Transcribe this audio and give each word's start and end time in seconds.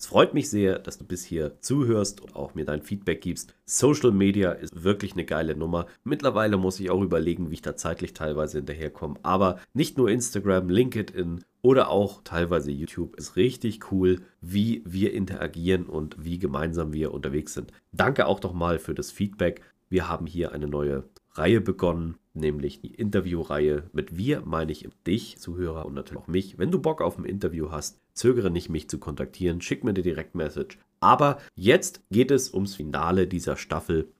Es 0.00 0.06
freut 0.06 0.32
mich 0.32 0.48
sehr, 0.48 0.78
dass 0.78 0.96
du 0.96 1.04
bis 1.04 1.26
hier 1.26 1.60
zuhörst 1.60 2.22
und 2.22 2.34
auch 2.34 2.54
mir 2.54 2.64
dein 2.64 2.80
Feedback 2.80 3.20
gibst. 3.20 3.54
Social 3.66 4.12
Media 4.12 4.52
ist 4.52 4.82
wirklich 4.82 5.12
eine 5.12 5.26
geile 5.26 5.54
Nummer. 5.54 5.84
Mittlerweile 6.04 6.56
muss 6.56 6.80
ich 6.80 6.88
auch 6.88 7.02
überlegen, 7.02 7.50
wie 7.50 7.54
ich 7.54 7.60
da 7.60 7.76
zeitlich 7.76 8.14
teilweise 8.14 8.56
hinterherkomme. 8.56 9.16
Aber 9.22 9.60
nicht 9.74 9.98
nur 9.98 10.08
Instagram, 10.08 10.70
LinkedIn 10.70 11.44
oder 11.60 11.90
auch 11.90 12.22
teilweise 12.24 12.70
YouTube 12.70 13.14
ist 13.16 13.36
richtig 13.36 13.92
cool, 13.92 14.22
wie 14.40 14.82
wir 14.86 15.12
interagieren 15.12 15.84
und 15.84 16.24
wie 16.24 16.38
gemeinsam 16.38 16.94
wir 16.94 17.12
unterwegs 17.12 17.52
sind. 17.52 17.70
Danke 17.92 18.24
auch 18.24 18.40
nochmal 18.40 18.78
für 18.78 18.94
das 18.94 19.10
Feedback. 19.10 19.60
Wir 19.90 20.08
haben 20.08 20.24
hier 20.24 20.52
eine 20.52 20.66
neue 20.66 21.04
Reihe 21.32 21.60
begonnen, 21.60 22.16
nämlich 22.34 22.80
die 22.80 22.94
Interviewreihe. 22.94 23.90
Mit 23.92 24.16
wir 24.16 24.42
meine 24.42 24.72
ich 24.72 24.88
dich, 25.06 25.38
Zuhörer 25.38 25.86
und 25.86 25.94
natürlich 25.94 26.22
auch 26.22 26.28
mich. 26.28 26.58
Wenn 26.58 26.70
du 26.70 26.78
Bock 26.78 27.00
auf 27.02 27.18
ein 27.18 27.24
Interview 27.24 27.70
hast, 27.70 27.98
zögere 28.14 28.50
nicht, 28.50 28.68
mich 28.68 28.88
zu 28.88 28.98
kontaktieren, 28.98 29.60
schick 29.60 29.84
mir 29.84 29.90
eine 29.90 30.02
Direktmessage. 30.02 30.78
Aber 31.00 31.38
jetzt 31.54 32.02
geht 32.10 32.30
es 32.30 32.52
ums 32.52 32.74
Finale 32.74 33.26
dieser 33.26 33.56
Staffel. 33.56 34.12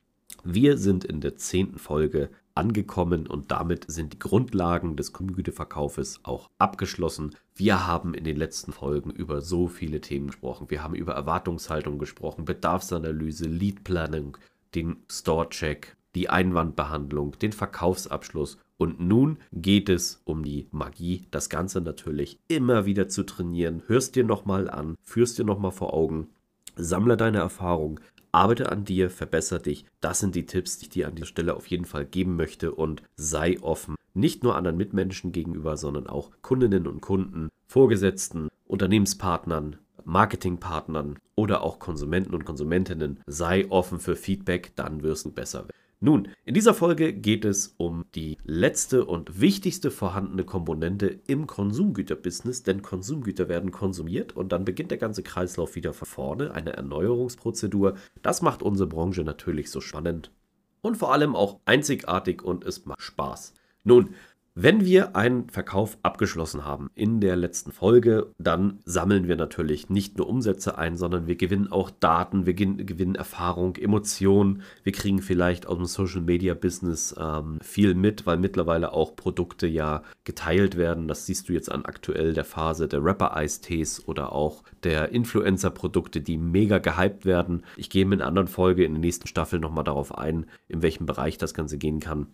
Wir 0.44 0.78
sind 0.78 1.04
in 1.04 1.20
der 1.20 1.36
zehnten 1.36 1.78
Folge 1.78 2.30
angekommen 2.54 3.26
und 3.26 3.50
damit 3.50 3.90
sind 3.90 4.14
die 4.14 4.18
Grundlagen 4.18 4.96
des 4.96 5.12
Kundengüteverkaufes 5.12 6.20
auch 6.24 6.50
abgeschlossen. 6.58 7.34
Wir 7.54 7.86
haben 7.86 8.14
in 8.14 8.24
den 8.24 8.36
letzten 8.36 8.72
Folgen 8.72 9.10
über 9.10 9.40
so 9.40 9.68
viele 9.68 10.00
Themen 10.00 10.28
gesprochen. 10.28 10.70
Wir 10.70 10.82
haben 10.82 10.94
über 10.94 11.12
Erwartungshaltung 11.12 11.98
gesprochen, 11.98 12.44
Bedarfsanalyse, 12.44 13.46
Lead 13.48 13.84
Planning, 13.84 14.36
den 14.74 14.96
Store-Check, 15.10 15.96
die 16.14 16.28
Einwandbehandlung, 16.28 17.38
den 17.38 17.52
Verkaufsabschluss 17.52 18.58
und 18.80 18.98
nun 18.98 19.38
geht 19.52 19.90
es 19.90 20.22
um 20.24 20.42
die 20.42 20.66
Magie, 20.70 21.26
das 21.30 21.50
Ganze 21.50 21.82
natürlich 21.82 22.38
immer 22.48 22.86
wieder 22.86 23.08
zu 23.08 23.24
trainieren. 23.24 23.82
Hörst 23.86 24.16
dir 24.16 24.24
nochmal 24.24 24.70
an, 24.70 24.96
führst 25.02 25.38
dir 25.38 25.44
nochmal 25.44 25.70
vor 25.70 25.92
Augen, 25.92 26.28
sammle 26.76 27.18
deine 27.18 27.38
Erfahrung, 27.38 28.00
arbeite 28.32 28.72
an 28.72 28.84
dir, 28.84 29.10
verbessere 29.10 29.60
dich. 29.60 29.84
Das 30.00 30.20
sind 30.20 30.34
die 30.34 30.46
Tipps, 30.46 30.78
die 30.78 30.86
ich 30.86 30.90
dir 30.90 31.08
an 31.08 31.14
dieser 31.14 31.26
Stelle 31.26 31.54
auf 31.54 31.66
jeden 31.66 31.84
Fall 31.84 32.06
geben 32.06 32.36
möchte 32.36 32.72
und 32.72 33.02
sei 33.16 33.60
offen. 33.60 33.96
Nicht 34.14 34.42
nur 34.42 34.56
anderen 34.56 34.78
Mitmenschen 34.78 35.32
gegenüber, 35.32 35.76
sondern 35.76 36.06
auch 36.06 36.30
Kundinnen 36.42 36.86
und 36.86 37.00
Kunden, 37.02 37.50
Vorgesetzten, 37.66 38.48
Unternehmenspartnern, 38.66 39.76
Marketingpartnern 40.04 41.18
oder 41.36 41.62
auch 41.62 41.78
Konsumenten 41.78 42.34
und 42.34 42.44
Konsumentinnen. 42.44 43.20
Sei 43.26 43.70
offen 43.70 44.00
für 44.00 44.16
Feedback, 44.16 44.72
dann 44.74 45.02
wirst 45.02 45.26
du 45.26 45.30
besser 45.32 45.60
werden. 45.60 45.79
Nun, 46.02 46.28
in 46.46 46.54
dieser 46.54 46.72
Folge 46.72 47.12
geht 47.12 47.44
es 47.44 47.74
um 47.76 48.06
die 48.14 48.38
letzte 48.42 49.04
und 49.04 49.42
wichtigste 49.42 49.90
vorhandene 49.90 50.44
Komponente 50.44 51.20
im 51.26 51.46
Konsumgüterbusiness, 51.46 52.62
denn 52.62 52.80
Konsumgüter 52.80 53.50
werden 53.50 53.70
konsumiert 53.70 54.34
und 54.34 54.50
dann 54.50 54.64
beginnt 54.64 54.90
der 54.92 54.98
ganze 54.98 55.22
Kreislauf 55.22 55.74
wieder 55.74 55.92
von 55.92 56.08
vorne, 56.08 56.54
eine 56.54 56.72
Erneuerungsprozedur. 56.72 57.96
Das 58.22 58.40
macht 58.40 58.62
unsere 58.62 58.88
Branche 58.88 59.24
natürlich 59.24 59.70
so 59.70 59.82
spannend 59.82 60.32
und 60.80 60.96
vor 60.96 61.12
allem 61.12 61.36
auch 61.36 61.60
einzigartig 61.66 62.42
und 62.42 62.64
es 62.64 62.86
macht 62.86 63.02
Spaß. 63.02 63.52
Nun, 63.84 64.14
wenn 64.56 64.84
wir 64.84 65.14
einen 65.14 65.48
Verkauf 65.48 65.96
abgeschlossen 66.02 66.64
haben 66.64 66.90
in 66.96 67.20
der 67.20 67.36
letzten 67.36 67.70
Folge, 67.70 68.32
dann 68.36 68.80
sammeln 68.84 69.28
wir 69.28 69.36
natürlich 69.36 69.90
nicht 69.90 70.18
nur 70.18 70.28
Umsätze 70.28 70.76
ein, 70.76 70.96
sondern 70.96 71.28
wir 71.28 71.36
gewinnen 71.36 71.70
auch 71.70 71.88
Daten, 71.88 72.46
wir 72.46 72.54
gewinnen 72.54 73.14
Erfahrung, 73.14 73.76
Emotionen. 73.76 74.62
Wir 74.82 74.92
kriegen 74.92 75.22
vielleicht 75.22 75.66
aus 75.66 75.76
dem 75.76 75.86
Social 75.86 76.20
Media 76.20 76.54
Business 76.54 77.14
ähm, 77.16 77.58
viel 77.62 77.94
mit, 77.94 78.26
weil 78.26 78.38
mittlerweile 78.38 78.92
auch 78.92 79.14
Produkte 79.14 79.68
ja 79.68 80.02
geteilt 80.24 80.76
werden. 80.76 81.06
Das 81.06 81.26
siehst 81.26 81.48
du 81.48 81.52
jetzt 81.52 81.70
an 81.70 81.84
aktuell 81.84 82.34
der 82.34 82.44
Phase 82.44 82.88
der 82.88 83.04
Rapper-Eistees 83.04 84.08
oder 84.08 84.32
auch 84.32 84.64
der 84.82 85.10
Influencer-Produkte, 85.12 86.20
die 86.20 86.38
mega 86.38 86.78
gehypt 86.78 87.24
werden. 87.24 87.64
Ich 87.76 87.88
gehe 87.88 88.02
in 88.02 88.12
einer 88.12 88.26
anderen 88.26 88.48
Folge 88.48 88.84
in 88.84 88.94
der 88.94 89.00
nächsten 89.00 89.28
Staffel 89.28 89.60
nochmal 89.60 89.84
darauf 89.84 90.18
ein, 90.18 90.46
in 90.66 90.82
welchem 90.82 91.06
Bereich 91.06 91.38
das 91.38 91.54
Ganze 91.54 91.78
gehen 91.78 92.00
kann. 92.00 92.26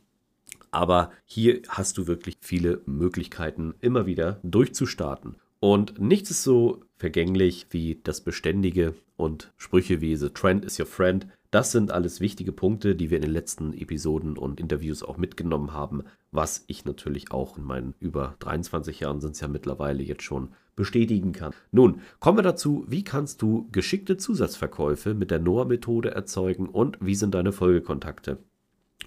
Aber 0.71 1.11
hier 1.25 1.63
hast 1.69 1.99
du 1.99 2.07
wirklich 2.07 2.37
viele 2.41 2.83
Möglichkeiten, 2.87 3.75
immer 3.81 4.07
wieder 4.07 4.41
durchzustarten. 4.43 5.37
Und 5.61 5.99
nichts 5.99 6.31
ist 6.31 6.43
so 6.43 6.83
vergänglich 6.97 7.67
wie 7.71 8.01
das 8.05 8.21
Beständige 8.21 8.95
und 9.17 9.53
Sprüche 9.57 10.01
wie 10.01 10.17
The 10.17 10.31
Trend 10.31 10.65
is 10.65 10.79
your 10.79 10.87
friend. 10.87 11.27
Das 11.51 11.73
sind 11.73 11.91
alles 11.91 12.21
wichtige 12.21 12.53
Punkte, 12.53 12.95
die 12.95 13.11
wir 13.11 13.17
in 13.17 13.23
den 13.23 13.33
letzten 13.33 13.73
Episoden 13.73 14.37
und 14.37 14.61
Interviews 14.61 15.03
auch 15.03 15.17
mitgenommen 15.17 15.73
haben, 15.73 16.03
was 16.31 16.65
ich 16.67 16.85
natürlich 16.85 17.31
auch 17.31 17.57
in 17.57 17.65
meinen 17.65 17.95
über 17.99 18.37
23 18.41 19.01
Jahren 19.01 19.21
sind 19.21 19.33
es 19.33 19.41
ja 19.41 19.49
mittlerweile 19.49 20.03
jetzt 20.03 20.23
schon 20.23 20.51
bestätigen 20.75 21.33
kann. 21.33 21.55
Nun, 21.73 22.03
kommen 22.21 22.39
wir 22.39 22.43
dazu, 22.43 22.85
wie 22.89 23.05
kannst 23.05 23.41
du 23.41 23.69
geschickte 23.73 24.19
Zusatzverkäufe 24.19 25.15
mit 25.15 25.31
der 25.31 25.39
NOAA-Methode 25.39 26.11
erzeugen 26.11 26.69
und 26.69 26.99
wie 27.01 27.15
sind 27.15 27.35
deine 27.35 27.53
Folgekontakte? 27.53 28.39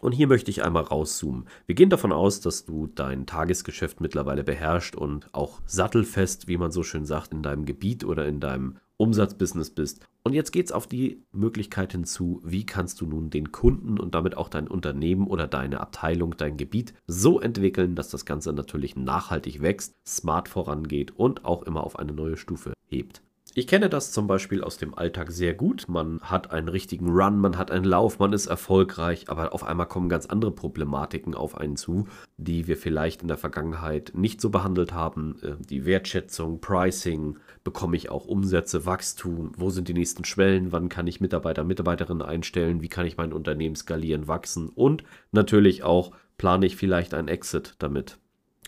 Und 0.01 0.13
hier 0.13 0.27
möchte 0.27 0.51
ich 0.51 0.63
einmal 0.63 0.83
rauszoomen. 0.83 1.45
Wir 1.65 1.75
gehen 1.75 1.89
davon 1.89 2.11
aus, 2.11 2.41
dass 2.41 2.65
du 2.65 2.87
dein 2.87 3.25
Tagesgeschäft 3.25 4.01
mittlerweile 4.01 4.43
beherrscht 4.43 4.95
und 4.95 5.33
auch 5.33 5.61
sattelfest, 5.65 6.47
wie 6.47 6.57
man 6.57 6.71
so 6.71 6.83
schön 6.83 7.05
sagt, 7.05 7.31
in 7.33 7.43
deinem 7.43 7.65
Gebiet 7.65 8.03
oder 8.03 8.25
in 8.27 8.39
deinem 8.39 8.77
Umsatzbusiness 8.97 9.69
bist. 9.69 10.05
Und 10.23 10.33
jetzt 10.33 10.51
geht 10.51 10.65
es 10.65 10.71
auf 10.73 10.85
die 10.85 11.23
Möglichkeit 11.31 11.93
hinzu, 11.93 12.41
wie 12.43 12.65
kannst 12.65 12.99
du 12.99 13.05
nun 13.05 13.29
den 13.29 13.51
Kunden 13.51 13.97
und 13.97 14.13
damit 14.13 14.35
auch 14.35 14.49
dein 14.49 14.67
Unternehmen 14.67 15.27
oder 15.27 15.47
deine 15.47 15.79
Abteilung, 15.79 16.35
dein 16.37 16.57
Gebiet 16.57 16.93
so 17.07 17.39
entwickeln, 17.39 17.95
dass 17.95 18.09
das 18.09 18.25
Ganze 18.25 18.51
natürlich 18.51 18.97
nachhaltig 18.97 19.61
wächst, 19.61 19.95
smart 20.05 20.49
vorangeht 20.49 21.11
und 21.17 21.45
auch 21.45 21.63
immer 21.63 21.83
auf 21.83 21.97
eine 21.97 22.11
neue 22.11 22.35
Stufe 22.35 22.73
hebt. 22.87 23.21
Ich 23.55 23.65
kenne 23.65 23.89
das 23.89 24.11
zum 24.11 24.27
Beispiel 24.27 24.63
aus 24.63 24.77
dem 24.77 24.93
Alltag 24.93 25.31
sehr 25.31 25.55
gut. 25.55 25.85
Man 25.87 26.21
hat 26.21 26.51
einen 26.51 26.67
richtigen 26.67 27.09
Run, 27.09 27.39
man 27.39 27.57
hat 27.57 27.71
einen 27.71 27.83
Lauf, 27.83 28.19
man 28.19 28.31
ist 28.31 28.45
erfolgreich, 28.45 29.27
aber 29.27 29.53
auf 29.53 29.63
einmal 29.63 29.87
kommen 29.87 30.07
ganz 30.07 30.27
andere 30.27 30.51
Problematiken 30.51 31.33
auf 31.33 31.57
einen 31.57 31.75
zu, 31.75 32.07
die 32.37 32.67
wir 32.67 32.77
vielleicht 32.77 33.23
in 33.23 33.27
der 33.27 33.37
Vergangenheit 33.37 34.11
nicht 34.13 34.39
so 34.39 34.51
behandelt 34.51 34.93
haben. 34.93 35.37
Äh, 35.41 35.55
die 35.67 35.85
Wertschätzung, 35.85 36.61
Pricing, 36.61 37.37
bekomme 37.63 37.97
ich 37.97 38.11
auch 38.11 38.25
Umsätze, 38.25 38.85
Wachstum, 38.85 39.51
wo 39.57 39.71
sind 39.71 39.87
die 39.87 39.95
nächsten 39.95 40.25
Schwellen, 40.25 40.71
wann 40.71 40.87
kann 40.87 41.07
ich 41.07 41.19
Mitarbeiter, 41.19 41.63
Mitarbeiterinnen 41.63 42.21
einstellen, 42.21 42.83
wie 42.83 42.89
kann 42.89 43.07
ich 43.07 43.17
mein 43.17 43.33
Unternehmen 43.33 43.75
skalieren, 43.75 44.27
wachsen 44.27 44.69
und 44.69 45.03
natürlich 45.31 45.83
auch 45.83 46.11
plane 46.37 46.67
ich 46.67 46.75
vielleicht 46.75 47.15
einen 47.15 47.27
Exit 47.27 47.75
damit. 47.79 48.19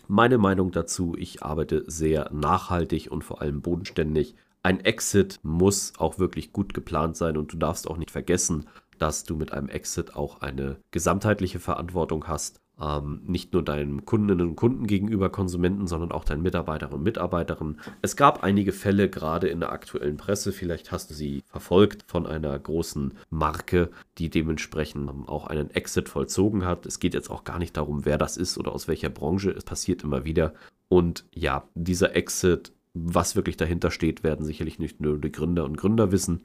Meine 0.08 0.40
Meinung 0.40 0.72
dazu, 0.72 1.16
ich 1.18 1.44
arbeite 1.44 1.84
sehr 1.88 2.32
nachhaltig 2.34 3.10
und 3.12 3.24
vor 3.24 3.42
allem 3.42 3.62
bodenständig 3.62 4.36
ein 4.64 4.80
Exit 4.82 5.40
muss 5.44 5.94
auch 5.98 6.20
wirklich 6.20 6.54
gut 6.54 6.74
geplant 6.74 7.18
sein 7.18 7.38
und 7.38 7.52
du 7.54 7.58
darfst 7.58 7.88
auch 7.90 7.98
nicht 7.98 8.12
vergessen, 8.12 8.68
dass 9.00 9.24
du 9.24 9.36
mit 9.36 9.52
einem 9.52 9.70
Exit 9.70 10.16
auch 10.16 10.42
eine 10.42 10.78
gesamtheitliche 10.92 11.60
Verantwortung 11.60 12.28
hast. 12.28 12.62
Ähm, 12.80 13.22
nicht 13.26 13.54
nur 13.54 13.64
deinen 13.64 14.06
Kundinnen 14.06 14.50
und 14.50 14.56
Kunden 14.56 14.88
gegenüber 14.88 15.30
Konsumenten, 15.30 15.88
sondern 15.88 16.12
auch 16.12 16.24
deinen 16.24 16.42
Mitarbeiterinnen 16.42 17.00
und 17.00 17.04
Mitarbeiterinnen. 17.04 17.80
Es 18.02 18.16
gab 18.16 18.44
einige 18.44 18.72
Fälle, 18.72 19.10
gerade 19.10 19.48
in 19.48 19.60
der 19.60 19.72
aktuellen 19.72 20.18
Presse, 20.18 20.52
vielleicht 20.52 20.92
hast 20.92 21.10
du 21.10 21.14
sie 21.14 21.44
verfolgt, 21.48 22.06
von 22.08 22.26
einer 22.26 22.58
großen 22.58 23.16
Marke, 23.30 23.90
die 24.18 24.30
dementsprechend 24.30 25.10
auch 25.28 25.48
einen 25.48 25.72
Exit 25.72 26.10
vollzogen 26.10 26.66
hat. 26.66 26.86
Es 26.86 27.00
geht 27.00 27.14
jetzt 27.14 27.30
auch 27.30 27.44
gar 27.44 27.60
nicht 27.60 27.78
darum, 27.78 28.06
wer 28.06 28.18
das 28.18 28.38
ist 28.38 28.58
oder 28.58 28.72
aus 28.72 28.88
welcher 28.88 29.10
Branche. 29.10 29.52
Es 29.52 29.64
passiert 29.64 30.04
immer 30.04 30.26
wieder. 30.26 30.54
Und 30.90 31.26
ja, 31.34 31.68
dieser 31.76 32.16
Exit 32.16 32.72
was 32.94 33.36
wirklich 33.36 33.58
dahinter 33.58 33.92
steht, 33.92 34.24
werden 34.24 34.46
sicherlich 34.46 34.80
nicht 34.80 35.00
nur 35.00 35.18
die 35.18 35.32
Gründer 35.32 35.66
und 35.66 35.78
Gründer 35.78 36.12
wissen 36.12 36.42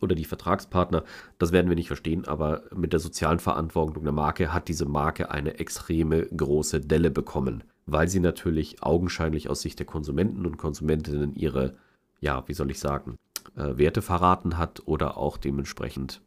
oder 0.00 0.14
die 0.14 0.24
Vertragspartner. 0.24 1.04
Das 1.38 1.52
werden 1.52 1.68
wir 1.68 1.76
nicht 1.76 1.88
verstehen, 1.88 2.26
aber 2.26 2.64
mit 2.74 2.92
der 2.92 3.00
sozialen 3.00 3.38
Verantwortung 3.38 4.04
der 4.04 4.12
Marke 4.12 4.52
hat 4.52 4.68
diese 4.68 4.86
Marke 4.86 5.30
eine 5.30 5.58
extreme 5.58 6.26
große 6.26 6.80
Delle 6.80 7.10
bekommen, 7.10 7.64
weil 7.86 8.08
sie 8.08 8.20
natürlich 8.20 8.82
augenscheinlich 8.82 9.48
aus 9.48 9.62
Sicht 9.62 9.78
der 9.78 9.86
Konsumenten 9.86 10.46
und 10.46 10.56
Konsumentinnen 10.56 11.34
ihre, 11.34 11.76
ja, 12.20 12.42
wie 12.46 12.54
soll 12.54 12.70
ich 12.70 12.80
sagen, 12.80 13.16
äh, 13.56 13.76
Werte 13.76 14.02
verraten 14.02 14.58
hat 14.58 14.82
oder 14.86 15.16
auch 15.16 15.36
dementsprechend 15.36 16.22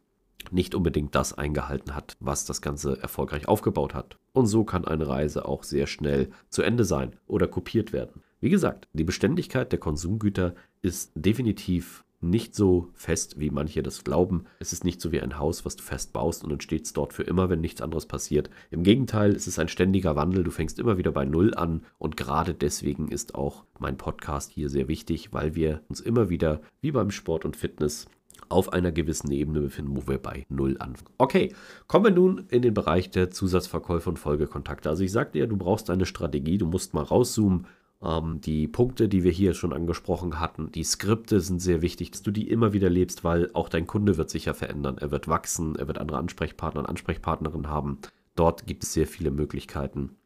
nicht 0.50 0.74
unbedingt 0.74 1.14
das 1.14 1.36
eingehalten 1.36 1.94
hat, 1.94 2.16
was 2.20 2.44
das 2.44 2.62
Ganze 2.62 3.00
erfolgreich 3.02 3.48
aufgebaut 3.48 3.94
hat. 3.94 4.16
Und 4.32 4.46
so 4.46 4.64
kann 4.64 4.84
eine 4.84 5.08
Reise 5.08 5.44
auch 5.44 5.62
sehr 5.62 5.86
schnell 5.86 6.30
zu 6.48 6.62
Ende 6.62 6.84
sein 6.84 7.16
oder 7.26 7.48
kopiert 7.48 7.92
werden. 7.92 8.22
Wie 8.40 8.50
gesagt, 8.50 8.86
die 8.92 9.04
Beständigkeit 9.04 9.72
der 9.72 9.80
Konsumgüter 9.80 10.54
ist 10.80 11.10
definitiv 11.16 12.04
nicht 12.20 12.54
so 12.54 12.88
fest, 12.94 13.38
wie 13.38 13.50
manche 13.50 13.82
das 13.82 14.04
glauben. 14.04 14.44
Es 14.60 14.72
ist 14.72 14.84
nicht 14.84 15.00
so 15.00 15.12
wie 15.12 15.20
ein 15.20 15.38
Haus, 15.38 15.64
was 15.64 15.76
du 15.76 15.82
fest 15.82 16.12
baust 16.12 16.44
und 16.44 16.50
dann 16.50 16.60
steht 16.60 16.84
es 16.84 16.92
dort 16.92 17.12
für 17.12 17.22
immer, 17.24 17.48
wenn 17.48 17.60
nichts 17.60 17.80
anderes 17.80 18.06
passiert. 18.06 18.50
Im 18.70 18.82
Gegenteil, 18.82 19.34
es 19.34 19.46
ist 19.46 19.58
ein 19.58 19.68
ständiger 19.68 20.16
Wandel. 20.16 20.44
Du 20.44 20.50
fängst 20.50 20.78
immer 20.78 20.98
wieder 20.98 21.12
bei 21.12 21.24
Null 21.24 21.54
an 21.54 21.82
und 21.98 22.16
gerade 22.16 22.54
deswegen 22.54 23.08
ist 23.08 23.34
auch 23.34 23.64
mein 23.78 23.96
Podcast 23.96 24.50
hier 24.52 24.68
sehr 24.68 24.88
wichtig, 24.88 25.32
weil 25.32 25.54
wir 25.54 25.82
uns 25.88 26.00
immer 26.00 26.28
wieder, 26.28 26.60
wie 26.80 26.92
beim 26.92 27.10
Sport 27.10 27.44
und 27.44 27.56
Fitness, 27.56 28.06
auf 28.48 28.72
einer 28.72 28.92
gewissen 28.92 29.30
Ebene 29.30 29.60
befinden, 29.60 29.96
wo 29.96 30.08
wir 30.08 30.18
bei 30.18 30.46
Null 30.48 30.76
anfangen. 30.78 31.14
Okay, 31.18 31.54
kommen 31.86 32.04
wir 32.04 32.12
nun 32.12 32.46
in 32.48 32.62
den 32.62 32.74
Bereich 32.74 33.10
der 33.10 33.30
Zusatzverkäufe 33.30 34.08
und 34.08 34.18
Folgekontakte. 34.18 34.88
Also 34.88 35.04
ich 35.04 35.12
sagte 35.12 35.38
ja, 35.38 35.46
du 35.46 35.56
brauchst 35.56 35.90
eine 35.90 36.06
Strategie, 36.06 36.58
du 36.58 36.66
musst 36.66 36.94
mal 36.94 37.02
rauszoomen, 37.02 37.66
ähm, 38.02 38.40
die 38.40 38.68
Punkte, 38.68 39.08
die 39.08 39.24
wir 39.24 39.32
hier 39.32 39.54
schon 39.54 39.72
angesprochen 39.72 40.40
hatten, 40.40 40.70
die 40.72 40.84
Skripte 40.84 41.40
sind 41.40 41.60
sehr 41.60 41.82
wichtig, 41.82 42.10
dass 42.10 42.22
du 42.22 42.30
die 42.30 42.48
immer 42.48 42.72
wieder 42.72 42.90
lebst, 42.90 43.24
weil 43.24 43.50
auch 43.54 43.68
dein 43.68 43.86
Kunde 43.86 44.16
wird 44.16 44.30
sich 44.30 44.44
ja 44.44 44.54
verändern. 44.54 44.98
Er 44.98 45.10
wird 45.10 45.28
wachsen, 45.28 45.76
er 45.76 45.88
wird 45.88 45.98
andere 45.98 46.18
Ansprechpartner 46.18 46.80
und 46.80 46.86
Ansprechpartnerinnen 46.86 47.68
haben. 47.68 47.98
Dort 48.34 48.66
gibt 48.66 48.84
es 48.84 48.92
sehr 48.92 49.06
viele 49.06 49.30
Möglichkeiten, 49.30 50.16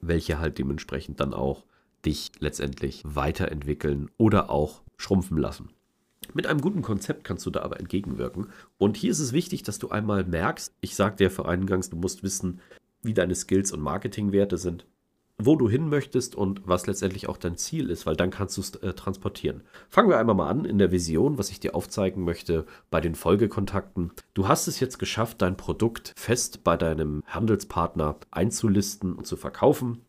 welche 0.00 0.38
halt 0.38 0.58
dementsprechend 0.58 1.20
dann 1.20 1.32
auch 1.32 1.64
dich 2.04 2.32
letztendlich 2.40 3.02
weiterentwickeln 3.04 4.10
oder 4.16 4.50
auch 4.50 4.82
schrumpfen 4.96 5.38
lassen. 5.38 5.68
Mit 6.34 6.46
einem 6.46 6.60
guten 6.60 6.82
Konzept 6.82 7.24
kannst 7.24 7.46
du 7.46 7.50
da 7.50 7.62
aber 7.62 7.78
entgegenwirken. 7.78 8.48
Und 8.78 8.96
hier 8.96 9.10
ist 9.10 9.18
es 9.18 9.32
wichtig, 9.32 9.62
dass 9.62 9.78
du 9.78 9.90
einmal 9.90 10.24
merkst, 10.24 10.74
ich 10.80 10.96
sagte 10.96 11.24
ja 11.24 11.30
vor 11.30 11.48
eingangs, 11.48 11.90
du 11.90 11.96
musst 11.96 12.22
wissen, 12.22 12.60
wie 13.02 13.14
deine 13.14 13.34
Skills 13.34 13.72
und 13.72 13.80
Marketingwerte 13.80 14.56
sind 14.56 14.86
wo 15.46 15.56
du 15.56 15.68
hin 15.68 15.88
möchtest 15.88 16.34
und 16.34 16.62
was 16.64 16.86
letztendlich 16.86 17.28
auch 17.28 17.36
dein 17.36 17.56
Ziel 17.56 17.90
ist, 17.90 18.06
weil 18.06 18.16
dann 18.16 18.30
kannst 18.30 18.56
du 18.56 18.60
es 18.60 18.74
äh, 18.76 18.92
transportieren. 18.94 19.62
Fangen 19.88 20.08
wir 20.08 20.18
einmal 20.18 20.34
mal 20.34 20.48
an 20.48 20.64
in 20.64 20.78
der 20.78 20.92
Vision, 20.92 21.38
was 21.38 21.50
ich 21.50 21.60
dir 21.60 21.74
aufzeigen 21.74 22.24
möchte 22.24 22.66
bei 22.90 23.00
den 23.00 23.14
Folgekontakten. 23.14 24.12
Du 24.34 24.48
hast 24.48 24.66
es 24.66 24.80
jetzt 24.80 24.98
geschafft, 24.98 25.42
dein 25.42 25.56
Produkt 25.56 26.12
fest 26.16 26.64
bei 26.64 26.76
deinem 26.76 27.22
Handelspartner 27.26 28.16
einzulisten 28.30 29.14
und 29.14 29.26
zu 29.26 29.36
verkaufen 29.36 30.02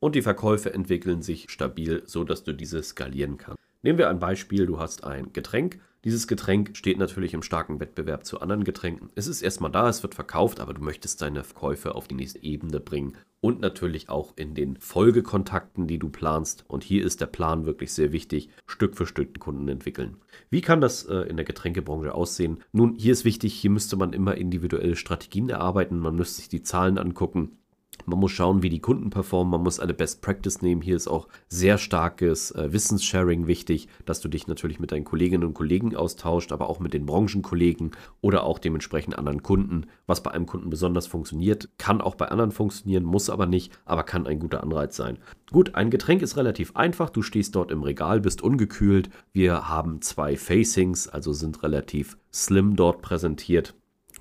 und 0.00 0.14
die 0.14 0.22
Verkäufe 0.22 0.72
entwickeln 0.72 1.22
sich 1.22 1.50
stabil, 1.50 2.02
so 2.06 2.24
dass 2.24 2.44
du 2.44 2.52
diese 2.52 2.82
skalieren 2.82 3.36
kannst. 3.36 3.58
Nehmen 3.82 3.98
wir 3.98 4.10
ein 4.10 4.18
Beispiel, 4.18 4.66
du 4.66 4.78
hast 4.78 5.04
ein 5.04 5.32
Getränk 5.32 5.80
dieses 6.04 6.28
Getränk 6.28 6.76
steht 6.76 6.98
natürlich 6.98 7.34
im 7.34 7.42
starken 7.42 7.80
Wettbewerb 7.80 8.24
zu 8.24 8.40
anderen 8.40 8.62
Getränken. 8.62 9.10
Es 9.16 9.26
ist 9.26 9.42
erstmal 9.42 9.72
da, 9.72 9.88
es 9.88 10.02
wird 10.02 10.14
verkauft, 10.14 10.60
aber 10.60 10.72
du 10.72 10.82
möchtest 10.82 11.20
deine 11.22 11.42
Verkäufe 11.42 11.94
auf 11.94 12.06
die 12.06 12.14
nächste 12.14 12.42
Ebene 12.42 12.78
bringen 12.78 13.16
und 13.40 13.60
natürlich 13.60 14.08
auch 14.08 14.32
in 14.36 14.54
den 14.54 14.76
Folgekontakten, 14.76 15.88
die 15.88 15.98
du 15.98 16.08
planst. 16.08 16.64
Und 16.68 16.84
hier 16.84 17.04
ist 17.04 17.20
der 17.20 17.26
Plan 17.26 17.66
wirklich 17.66 17.92
sehr 17.92 18.12
wichtig, 18.12 18.48
Stück 18.66 18.96
für 18.96 19.06
Stück 19.06 19.34
den 19.34 19.40
Kunden 19.40 19.68
entwickeln. 19.68 20.18
Wie 20.50 20.60
kann 20.60 20.80
das 20.80 21.04
äh, 21.04 21.22
in 21.22 21.36
der 21.36 21.44
Getränkebranche 21.44 22.14
aussehen? 22.14 22.62
Nun, 22.72 22.94
hier 22.94 23.12
ist 23.12 23.24
wichtig, 23.24 23.54
hier 23.54 23.70
müsste 23.70 23.96
man 23.96 24.12
immer 24.12 24.36
individuelle 24.36 24.96
Strategien 24.96 25.48
erarbeiten, 25.48 25.98
man 25.98 26.14
müsste 26.14 26.36
sich 26.36 26.48
die 26.48 26.62
Zahlen 26.62 26.98
angucken 26.98 27.58
man 28.08 28.18
muss 28.18 28.32
schauen, 28.32 28.62
wie 28.62 28.70
die 28.70 28.80
Kunden 28.80 29.10
performen. 29.10 29.50
Man 29.50 29.62
muss 29.62 29.80
eine 29.80 29.94
Best 29.94 30.22
Practice 30.22 30.62
nehmen. 30.62 30.82
Hier 30.82 30.96
ist 30.96 31.08
auch 31.08 31.28
sehr 31.48 31.78
starkes 31.78 32.50
äh, 32.52 32.72
Wissenssharing 32.72 33.46
wichtig, 33.46 33.88
dass 34.04 34.20
du 34.20 34.28
dich 34.28 34.46
natürlich 34.46 34.80
mit 34.80 34.92
deinen 34.92 35.04
Kolleginnen 35.04 35.44
und 35.44 35.54
Kollegen 35.54 35.94
austauscht, 35.94 36.52
aber 36.52 36.68
auch 36.68 36.80
mit 36.80 36.94
den 36.94 37.06
Branchenkollegen 37.06 37.92
oder 38.20 38.44
auch 38.44 38.58
dementsprechend 38.58 39.18
anderen 39.18 39.42
Kunden. 39.42 39.86
Was 40.06 40.22
bei 40.22 40.30
einem 40.30 40.46
Kunden 40.46 40.70
besonders 40.70 41.06
funktioniert, 41.06 41.68
kann 41.78 42.00
auch 42.00 42.14
bei 42.14 42.28
anderen 42.28 42.50
funktionieren, 42.50 43.04
muss 43.04 43.30
aber 43.30 43.46
nicht, 43.46 43.78
aber 43.84 44.02
kann 44.02 44.26
ein 44.26 44.38
guter 44.38 44.62
Anreiz 44.62 44.96
sein. 44.96 45.18
Gut, 45.50 45.74
ein 45.74 45.90
Getränk 45.90 46.22
ist 46.22 46.36
relativ 46.36 46.76
einfach. 46.76 47.10
Du 47.10 47.22
stehst 47.22 47.54
dort 47.54 47.70
im 47.70 47.82
Regal, 47.82 48.20
bist 48.20 48.42
ungekühlt. 48.42 49.10
Wir 49.32 49.68
haben 49.68 50.02
zwei 50.02 50.36
Facings, 50.36 51.08
also 51.08 51.32
sind 51.32 51.62
relativ 51.62 52.18
slim 52.32 52.76
dort 52.76 53.02
präsentiert 53.02 53.74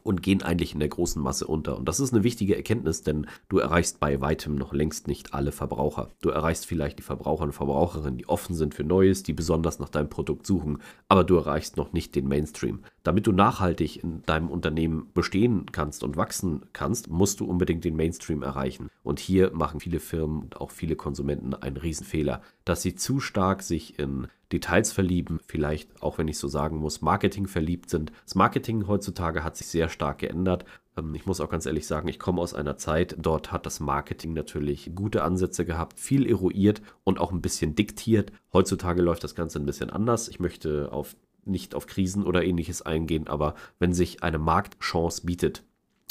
und 0.08 0.24
gehen 0.24 0.42
eigentlich 0.42 0.74
in 0.74 0.80
der 0.80 0.88
großen 0.88 1.22
Masse 1.22 1.46
unter. 1.46 1.78
Und 1.78 1.88
das 1.90 2.00
ist 2.00 2.14
eine 2.14 2.24
wichtige 2.24 2.56
Erkenntnis, 2.56 3.04
denn 3.04 3.28
du 3.50 3.60
erreichst 3.60 4.00
bei 4.00 4.22
weitem 4.22 4.56
noch 4.56 4.72
längst 4.72 5.08
nicht 5.08 5.34
alle 5.34 5.52
Verbraucher. 5.52 6.12
Du 6.22 6.30
erreichst 6.30 6.66
vielleicht 6.66 7.00
die 7.00 7.04
Verbraucher 7.04 7.44
und 7.44 7.52
Verbraucherinnen, 7.52 8.18
die 8.18 8.30
offen 8.30 8.56
sind 8.56 8.74
für 8.74 8.86
Neues, 8.86 9.24
die 9.24 9.34
besonders 9.34 9.80
nach 9.80 9.90
deinem 9.90 10.10
Produkt 10.10 10.48
suchen, 10.48 10.78
aber 11.10 11.26
du 11.26 11.36
erreichst 11.36 11.76
noch 11.76 11.92
nicht 11.92 12.16
den 12.16 12.28
Mainstream. 12.30 12.84
Damit 13.08 13.26
du 13.26 13.32
nachhaltig 13.32 14.04
in 14.04 14.22
deinem 14.26 14.50
Unternehmen 14.50 15.12
bestehen 15.14 15.68
kannst 15.72 16.04
und 16.04 16.18
wachsen 16.18 16.66
kannst, 16.74 17.10
musst 17.10 17.40
du 17.40 17.46
unbedingt 17.46 17.86
den 17.86 17.96
Mainstream 17.96 18.44
erreichen. 18.44 18.90
Und 19.02 19.22
hier 19.22 19.52
machen 19.54 19.80
viele 19.80 20.02
Firmen 20.02 20.42
und 20.42 20.60
auch 20.60 20.72
viele 20.72 20.98
Konsumenten 20.98 21.54
einen 21.54 21.78
Riesenfehler, 21.78 22.42
dass 22.66 22.82
sie 22.82 22.96
zu 22.96 23.22
stark 23.22 23.64
sich 23.64 23.98
in 23.98 24.28
Details 24.52 24.92
verlieben, 24.92 25.40
vielleicht 25.48 26.04
auch 26.04 26.18
wenn 26.18 26.28
ich 26.28 26.38
so 26.38 26.50
sagen 26.50 26.80
muss, 26.80 27.02
Marketing 27.02 27.48
verliebt 27.48 27.90
sind. 27.90 28.12
Das 28.26 28.36
Marketing 28.36 28.88
heutzutage 28.88 29.42
hat 29.42 29.56
sich 29.56 29.68
sehr 29.68 29.88
stark 29.88 30.18
geändert. 30.18 30.66
Ähm, 30.98 31.16
ich 31.16 31.26
muss 31.26 31.40
auch 31.40 31.50
ganz 31.50 31.66
ehrlich 31.66 31.88
sagen, 31.88 32.10
ich 32.10 32.20
komme 32.20 32.42
aus 32.42 32.54
einer 32.54 32.76
Zeit, 32.76 33.16
dort 33.18 33.54
hat 33.54 33.66
das 33.66 33.80
Marketing 33.80 34.34
natürlich 34.34 34.92
gute 34.96 35.24
Ansätze 35.24 35.64
gehabt, 35.64 35.98
viel 35.98 36.28
eruiert 36.28 36.82
und 37.06 37.22
auch 37.22 37.32
ein 37.32 37.42
bisschen 37.42 37.74
diktiert. 37.74 38.34
Heutzutage 38.52 39.02
läuft 39.02 39.24
das 39.24 39.34
Ganze 39.36 39.60
ein 39.60 39.66
bisschen 39.66 39.90
anders. 39.90 40.28
Ich 40.28 40.42
möchte 40.42 40.92
auf 40.92 41.16
nicht 41.48 41.76
auf 41.76 41.88
Krisen 41.88 42.24
oder 42.24 42.44
ähnliches 42.44 42.82
eingehen, 42.82 43.28
aber 43.28 43.56
wenn 43.80 43.94
sich 43.94 44.24
eine 44.24 44.40
Marktchance 44.40 45.26
bietet 45.26 45.64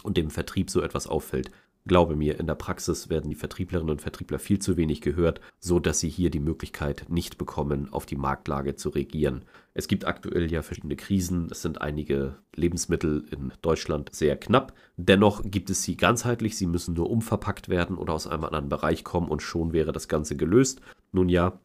und 0.03 0.17
dem 0.17 0.31
Vertrieb 0.31 0.71
so 0.71 0.81
etwas 0.81 1.07
auffällt, 1.07 1.51
Glaube 1.87 2.17
mir, 2.17 2.41
in 2.41 2.49
der 2.49 2.57
Praxis 2.57 3.11
werden 3.11 3.31
die 3.31 3.37
Vertrieblerinnen 3.37 3.93
und 3.93 4.03
Vertriebler 4.03 4.41
viel 4.41 4.59
zu 4.59 4.77
wenig 4.77 5.01
gehört, 5.03 5.41
so 5.61 5.79
dass 5.79 6.01
sie 6.01 6.09
hier 6.09 6.31
die 6.31 6.41
Möglichkeit 6.41 7.07
nicht 7.09 7.39
bekommen, 7.39 7.93
auf 7.93 8.07
die 8.07 8.17
Marktlage 8.17 8.75
zu 8.75 8.89
regieren. 8.89 9.45
Es 9.73 9.87
gibt 9.87 10.05
aktuell 10.05 10.51
ja 10.51 10.63
verschiedene 10.63 10.97
Krisen. 10.97 11.47
Es 11.49 11.63
sind 11.63 11.81
einige 11.81 12.39
Lebensmittel 12.57 13.25
in 13.31 13.53
Deutschland 13.63 14.13
sehr 14.13 14.37
knapp. 14.37 14.75
Dennoch 14.97 15.43
gibt 15.45 15.71
es 15.71 15.85
sie 15.85 15.97
ganzheitlich. 15.97 16.57
Sie 16.57 16.67
müssen 16.67 16.95
nur 16.95 17.09
umverpackt 17.09 17.69
werden 17.69 17.97
oder 17.99 18.15
aus 18.15 18.27
einem 18.27 18.45
anderen 18.45 18.69
Bereich 18.69 19.05
kommen 19.05 19.29
und 19.29 19.41
schon 19.41 19.73
wäre 19.73 19.93
das 19.93 20.09
Ganze 20.09 20.37
gelöst. 20.37 20.81
Nun 21.13 21.29
ja, 21.29 21.61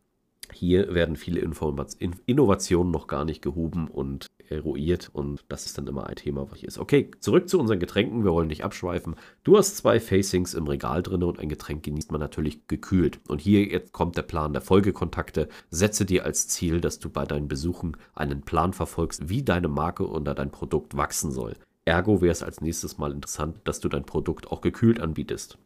hier 0.51 0.93
werden 0.93 1.15
viele 1.15 1.39
Innovationen 1.39 2.91
noch 2.91 3.07
gar 3.07 3.25
nicht 3.25 3.41
gehoben 3.41 3.88
und 3.88 4.27
eruiert 4.49 5.09
und 5.13 5.43
das 5.47 5.65
ist 5.65 5.77
dann 5.77 5.88
immer 5.88 6.07
ein 6.07 6.15
Thema, 6.15 6.49
was 6.51 6.59
hier 6.59 6.67
ist. 6.67 6.77
Okay, 6.77 7.09
zurück 7.19 7.49
zu 7.49 7.59
unseren 7.59 7.79
Getränken. 7.79 8.23
Wir 8.23 8.31
wollen 8.31 8.49
nicht 8.49 8.63
abschweifen. 8.63 9.15
Du 9.43 9.57
hast 9.57 9.77
zwei 9.77 9.99
Facings 9.99 10.53
im 10.53 10.67
Regal 10.67 11.03
drin 11.03 11.23
und 11.23 11.39
ein 11.39 11.49
Getränk 11.49 11.83
genießt 11.83 12.11
man 12.11 12.19
natürlich 12.19 12.67
gekühlt. 12.67 13.19
Und 13.27 13.39
hier 13.39 13.63
jetzt 13.65 13.93
kommt 13.93 14.17
der 14.17 14.23
Plan 14.23 14.53
der 14.53 14.61
Folgekontakte. 14.61 15.47
Setze 15.69 16.05
dir 16.05 16.25
als 16.25 16.47
Ziel, 16.47 16.81
dass 16.81 16.99
du 16.99 17.09
bei 17.09 17.25
deinen 17.25 17.47
Besuchen 17.47 17.97
einen 18.13 18.41
Plan 18.41 18.73
verfolgst, 18.73 19.29
wie 19.29 19.43
deine 19.43 19.69
Marke 19.69 20.07
oder 20.07 20.35
dein 20.35 20.51
Produkt 20.51 20.97
wachsen 20.97 21.31
soll. 21.31 21.55
Ergo 21.85 22.21
wäre 22.21 22.31
es 22.31 22.43
als 22.43 22.62
nächstes 22.62 22.98
mal 22.98 23.12
interessant, 23.12 23.60
dass 23.63 23.79
du 23.79 23.89
dein 23.89 24.05
Produkt 24.05 24.51
auch 24.51 24.62
gekühlt 24.62 25.00
anbietest. 25.00 25.57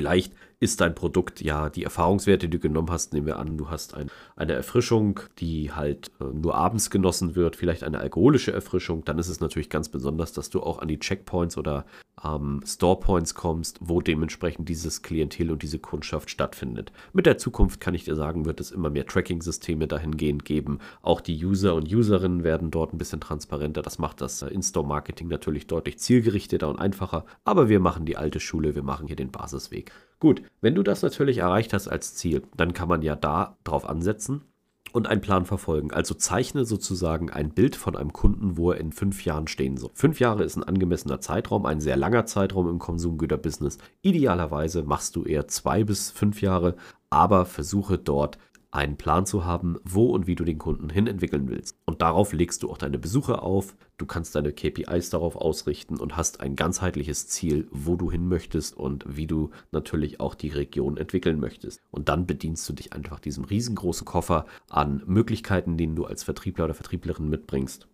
Vielleicht 0.00 0.32
ist 0.60 0.80
dein 0.80 0.94
Produkt 0.94 1.42
ja 1.42 1.68
die 1.68 1.84
Erfahrungswerte, 1.84 2.48
die 2.48 2.56
du 2.56 2.58
genommen 2.58 2.90
hast. 2.90 3.12
Nehmen 3.12 3.26
wir 3.26 3.38
an, 3.38 3.58
du 3.58 3.68
hast 3.68 3.92
ein, 3.92 4.10
eine 4.34 4.54
Erfrischung, 4.54 5.20
die 5.40 5.72
halt 5.72 6.10
äh, 6.22 6.24
nur 6.24 6.54
abends 6.54 6.88
genossen 6.88 7.34
wird, 7.34 7.54
vielleicht 7.54 7.82
eine 7.82 7.98
alkoholische 7.98 8.50
Erfrischung. 8.50 9.04
Dann 9.04 9.18
ist 9.18 9.28
es 9.28 9.40
natürlich 9.40 9.68
ganz 9.68 9.90
besonders, 9.90 10.32
dass 10.32 10.48
du 10.48 10.62
auch 10.62 10.78
an 10.78 10.88
die 10.88 10.98
Checkpoints 10.98 11.58
oder 11.58 11.84
ähm, 12.24 12.60
Storepoints 12.66 13.34
kommst, 13.34 13.78
wo 13.80 14.00
dementsprechend 14.00 14.68
dieses 14.68 15.02
Klientel 15.02 15.50
und 15.50 15.62
diese 15.62 15.78
Kundschaft 15.78 16.30
stattfindet. 16.30 16.92
Mit 17.12 17.26
der 17.26 17.38
Zukunft 17.38 17.80
kann 17.80 17.94
ich 17.94 18.04
dir 18.04 18.14
sagen, 18.14 18.44
wird 18.44 18.60
es 18.60 18.70
immer 18.70 18.90
mehr 18.90 19.06
Tracking-Systeme 19.06 19.86
dahingehend 19.86 20.44
geben. 20.44 20.78
Auch 21.02 21.20
die 21.20 21.44
User 21.44 21.74
und 21.74 21.92
Userinnen 21.92 22.44
werden 22.44 22.70
dort 22.70 22.92
ein 22.92 22.98
bisschen 22.98 23.20
transparenter. 23.20 23.82
Das 23.82 23.98
macht 23.98 24.20
das 24.20 24.42
äh, 24.42 24.48
In-Store-Marketing 24.48 25.28
natürlich 25.28 25.66
deutlich 25.66 25.98
zielgerichteter 25.98 26.68
und 26.68 26.78
einfacher. 26.78 27.24
Aber 27.44 27.68
wir 27.68 27.80
machen 27.80 28.06
die 28.06 28.16
alte 28.16 28.40
Schule, 28.40 28.74
wir 28.74 28.82
machen 28.82 29.06
hier 29.06 29.16
den 29.16 29.30
Basisweg. 29.30 29.92
Gut, 30.18 30.42
wenn 30.60 30.74
du 30.74 30.82
das 30.82 31.02
natürlich 31.02 31.38
erreicht 31.38 31.72
hast 31.72 31.88
als 31.88 32.14
Ziel, 32.14 32.42
dann 32.56 32.74
kann 32.74 32.88
man 32.88 33.02
ja 33.02 33.16
da 33.16 33.56
drauf 33.64 33.88
ansetzen 33.88 34.42
und 34.92 35.06
einen 35.06 35.20
Plan 35.20 35.46
verfolgen. 35.46 35.92
Also 35.92 36.14
zeichne 36.14 36.64
sozusagen 36.64 37.30
ein 37.30 37.50
Bild 37.50 37.76
von 37.76 37.96
einem 37.96 38.12
Kunden, 38.12 38.56
wo 38.56 38.72
er 38.72 38.78
in 38.78 38.92
fünf 38.92 39.24
Jahren 39.24 39.46
stehen 39.46 39.76
soll. 39.76 39.90
Fünf 39.94 40.20
Jahre 40.20 40.44
ist 40.44 40.56
ein 40.56 40.64
angemessener 40.64 41.20
Zeitraum, 41.20 41.66
ein 41.66 41.80
sehr 41.80 41.96
langer 41.96 42.26
Zeitraum 42.26 42.68
im 42.68 42.78
Konsumgüterbusiness. 42.78 43.78
Idealerweise 44.02 44.82
machst 44.82 45.16
du 45.16 45.24
eher 45.24 45.48
zwei 45.48 45.84
bis 45.84 46.10
fünf 46.10 46.42
Jahre, 46.42 46.76
aber 47.08 47.46
versuche 47.46 47.98
dort 47.98 48.38
einen 48.70 48.96
Plan 48.96 49.26
zu 49.26 49.44
haben, 49.44 49.78
wo 49.84 50.06
und 50.10 50.26
wie 50.26 50.34
du 50.34 50.44
den 50.44 50.58
Kunden 50.58 50.90
hin 50.90 51.06
entwickeln 51.06 51.48
willst. 51.48 51.76
Und 51.86 52.02
darauf 52.02 52.32
legst 52.32 52.62
du 52.62 52.70
auch 52.70 52.78
deine 52.78 52.98
Besucher 52.98 53.42
auf, 53.42 53.74
du 53.98 54.06
kannst 54.06 54.34
deine 54.34 54.52
KPIs 54.52 55.10
darauf 55.10 55.36
ausrichten 55.36 55.96
und 55.96 56.16
hast 56.16 56.40
ein 56.40 56.56
ganzheitliches 56.56 57.26
Ziel, 57.26 57.66
wo 57.70 57.96
du 57.96 58.10
hin 58.10 58.28
möchtest 58.28 58.76
und 58.76 59.04
wie 59.08 59.26
du 59.26 59.50
natürlich 59.72 60.20
auch 60.20 60.34
die 60.34 60.50
Region 60.50 60.96
entwickeln 60.96 61.40
möchtest. 61.40 61.80
Und 61.90 62.08
dann 62.08 62.26
bedienst 62.26 62.68
du 62.68 62.72
dich 62.72 62.92
einfach 62.92 63.18
diesem 63.18 63.44
riesengroßen 63.44 64.04
Koffer 64.04 64.46
an 64.68 65.02
Möglichkeiten, 65.06 65.76
den 65.76 65.96
du 65.96 66.04
als 66.04 66.22
Vertriebler 66.22 66.66
oder 66.66 66.74
Vertrieblerin 66.74 67.28
mitbringst, 67.28 67.88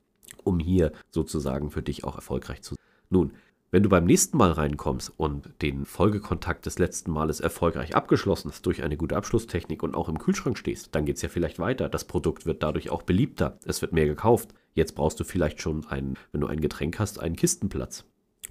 um 0.45 0.59
hier 0.59 0.93
sozusagen 1.11 1.71
für 1.71 1.83
dich 1.83 2.05
auch 2.05 2.17
erfolgreich 2.17 2.63
zu 2.63 2.75
sein. 2.75 2.85
Nun, 3.09 3.33
Wenn 3.73 3.83
du 3.83 3.89
beim 3.89 4.05
nächsten 4.05 4.37
Mal 4.37 4.53
reinkommst 4.53 5.13
und 5.17 5.51
den 5.61 5.87
Folgekontakt 5.87 6.67
des 6.67 6.79
letzten 6.79 7.11
Males 7.11 7.41
erfolgreich 7.41 7.97
abgeschlossen 7.97 8.51
hast 8.51 8.65
durch 8.65 8.85
eine 8.85 8.97
gute 8.97 9.17
Abschlusstechnik 9.17 9.83
und 9.83 9.95
auch 9.95 10.09
im 10.09 10.19
Kühlschrank 10.19 10.57
stehst, 10.57 10.95
dann 10.95 11.05
geht 11.05 11.17
es 11.17 11.23
ja 11.23 11.29
vielleicht 11.29 11.59
weiter. 11.59 11.89
Das 11.89 12.05
Produkt 12.05 12.47
wird 12.47 12.63
dadurch 12.63 12.91
auch 12.91 13.03
beliebter. 13.03 13.59
Es 13.65 13.83
wird 13.83 13.93
mehr 13.93 14.07
gekauft. 14.07 14.55
Jetzt 14.75 14.95
brauchst 14.95 15.19
du 15.19 15.25
vielleicht 15.25 15.61
schon 15.61 15.85
einen, 15.87 16.17
wenn 16.31 16.43
du 16.43 16.47
ein 16.47 16.61
Getränk 16.61 17.01
hast, 17.01 17.19
einen 17.19 17.35
Kistenplatz 17.35 18.05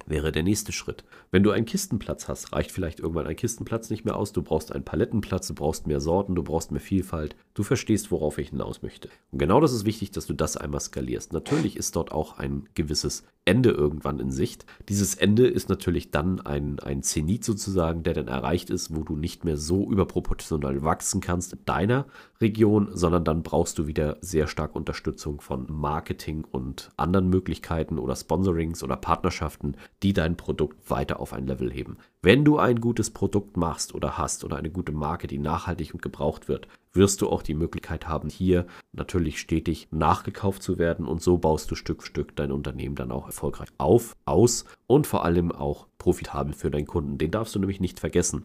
wäre 0.06 0.32
der 0.32 0.42
nächste 0.42 0.72
Schritt. 0.72 1.04
Wenn 1.30 1.42
du 1.42 1.50
einen 1.50 1.66
Kistenplatz 1.66 2.28
hast, 2.28 2.52
reicht 2.52 2.70
vielleicht 2.70 3.00
irgendwann 3.00 3.26
ein 3.26 3.36
Kistenplatz 3.36 3.90
nicht 3.90 4.04
mehr 4.04 4.16
aus. 4.16 4.32
Du 4.32 4.42
brauchst 4.42 4.72
einen 4.72 4.84
Palettenplatz, 4.84 5.48
du 5.48 5.54
brauchst 5.54 5.86
mehr 5.86 6.00
Sorten, 6.00 6.34
du 6.34 6.42
brauchst 6.42 6.70
mehr 6.70 6.80
Vielfalt. 6.80 7.36
Du 7.54 7.62
verstehst, 7.62 8.10
worauf 8.10 8.38
ich 8.38 8.50
hinaus 8.50 8.82
möchte. 8.82 9.08
Und 9.32 9.38
genau 9.38 9.60
das 9.60 9.72
ist 9.72 9.84
wichtig, 9.84 10.10
dass 10.10 10.26
du 10.26 10.34
das 10.34 10.56
einmal 10.56 10.80
skalierst. 10.80 11.32
Natürlich 11.32 11.76
ist 11.76 11.96
dort 11.96 12.12
auch 12.12 12.38
ein 12.38 12.68
gewisses 12.74 13.24
Ende 13.46 13.70
irgendwann 13.70 14.18
in 14.18 14.32
Sicht. 14.32 14.66
Dieses 14.88 15.14
Ende 15.14 15.46
ist 15.46 15.68
natürlich 15.68 16.10
dann 16.10 16.40
ein, 16.40 16.80
ein 16.80 17.02
Zenit 17.02 17.44
sozusagen, 17.44 18.02
der 18.02 18.12
dann 18.12 18.26
erreicht 18.26 18.70
ist, 18.70 18.94
wo 18.94 19.04
du 19.04 19.16
nicht 19.16 19.44
mehr 19.44 19.56
so 19.56 19.88
überproportional 19.90 20.82
wachsen 20.82 21.20
kannst 21.20 21.52
in 21.52 21.60
deiner 21.64 22.06
Region, 22.40 22.88
sondern 22.92 23.24
dann 23.24 23.44
brauchst 23.44 23.78
du 23.78 23.86
wieder 23.86 24.18
sehr 24.20 24.48
stark 24.48 24.74
Unterstützung 24.74 25.40
von 25.40 25.66
Marketing 25.70 26.44
und 26.44 26.90
anderen 26.96 27.28
Möglichkeiten 27.30 27.98
oder 27.98 28.16
Sponsorings 28.16 28.82
oder 28.82 28.96
Partnerschaften, 28.96 29.76
die 30.02 30.12
dein 30.12 30.36
Produkt 30.36 30.90
weiter 30.90 31.20
auf 31.20 31.32
ein 31.32 31.46
Level 31.46 31.72
heben. 31.72 31.98
Wenn 32.22 32.44
du 32.44 32.58
ein 32.58 32.80
gutes 32.80 33.10
Produkt 33.10 33.56
machst 33.56 33.94
oder 33.94 34.18
hast 34.18 34.44
oder 34.44 34.56
eine 34.56 34.70
gute 34.70 34.92
Marke, 34.92 35.26
die 35.26 35.38
nachhaltig 35.38 35.94
und 35.94 36.02
gebraucht 36.02 36.48
wird, 36.48 36.68
wirst 36.92 37.20
du 37.20 37.28
auch 37.28 37.42
die 37.42 37.54
Möglichkeit 37.54 38.08
haben, 38.08 38.28
hier 38.28 38.66
natürlich 38.92 39.38
stetig 39.38 39.88
nachgekauft 39.90 40.62
zu 40.62 40.78
werden 40.78 41.06
und 41.06 41.22
so 41.22 41.38
baust 41.38 41.70
du 41.70 41.74
Stück 41.74 42.02
für 42.02 42.08
Stück 42.08 42.34
dein 42.36 42.50
Unternehmen 42.50 42.94
dann 42.94 43.12
auch 43.12 43.26
erfolgreich 43.26 43.68
auf, 43.78 44.16
aus 44.24 44.64
und 44.86 45.06
vor 45.06 45.24
allem 45.24 45.52
auch 45.52 45.86
profitabel 45.98 46.54
für 46.54 46.70
deinen 46.70 46.86
Kunden. 46.86 47.18
Den 47.18 47.30
darfst 47.30 47.54
du 47.54 47.58
nämlich 47.58 47.80
nicht 47.80 48.00
vergessen. 48.00 48.44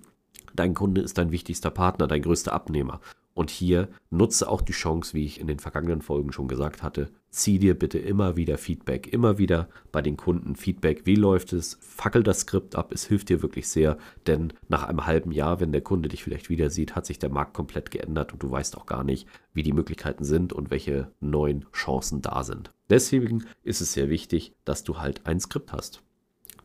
Dein 0.54 0.74
Kunde 0.74 1.02
ist 1.02 1.18
dein 1.18 1.32
wichtigster 1.32 1.70
Partner, 1.70 2.08
dein 2.08 2.22
größter 2.22 2.52
Abnehmer. 2.52 3.00
Und 3.34 3.50
hier 3.50 3.88
nutze 4.10 4.50
auch 4.50 4.62
die 4.62 4.74
Chance, 4.74 5.14
wie 5.14 5.26
ich 5.26 5.40
in 5.40 5.48
den 5.48 5.60
vergangenen 5.60 6.02
Folgen 6.02 6.32
schon 6.34 6.48
gesagt 6.48 6.84
hatte, 6.84 7.10
zieh 7.30 7.60
dir 7.60 7.80
bitte 7.80 7.98
immer 7.98 8.36
wieder 8.36 8.58
Feedback, 8.58 9.12
immer 9.12 9.38
wieder 9.38 9.70
bei 9.92 10.02
den 10.02 10.18
Kunden 10.18 10.56
Feedback, 10.56 11.06
wie 11.06 11.16
läuft 11.16 11.54
es, 11.54 11.78
fackel 11.80 12.24
das 12.24 12.42
Skript 12.42 12.76
ab, 12.76 12.92
es 12.92 13.06
hilft 13.06 13.30
dir 13.30 13.42
wirklich 13.42 13.70
sehr, 13.70 13.98
denn 14.28 14.52
nach 14.68 14.84
einem 14.84 15.06
halben 15.06 15.32
Jahr, 15.32 15.62
wenn 15.62 15.72
der 15.72 15.82
Kunde 15.82 16.10
dich 16.10 16.24
vielleicht 16.24 16.50
wieder 16.50 16.70
sieht, 16.70 16.96
hat 16.96 17.06
sich 17.06 17.20
der 17.20 17.30
Markt 17.30 17.54
komplett 17.54 17.90
geändert 17.90 18.34
und 18.34 18.44
du 18.44 18.52
weißt 18.52 18.78
auch 18.78 18.86
gar 18.86 19.06
nicht, 19.06 19.28
wie 19.54 19.64
die 19.64 19.74
Möglichkeiten 19.74 20.26
sind 20.26 20.52
und 20.52 20.70
welche 20.70 21.12
neuen 21.22 21.66
Chancen 21.72 22.22
da 22.22 22.44
sind. 22.44 22.72
Deswegen 22.90 23.46
ist 23.64 23.80
es 23.80 23.94
sehr 23.94 24.10
wichtig, 24.10 24.54
dass 24.66 24.84
du 24.84 24.98
halt 24.98 25.26
ein 25.26 25.40
Skript 25.40 25.72
hast. 25.72 26.04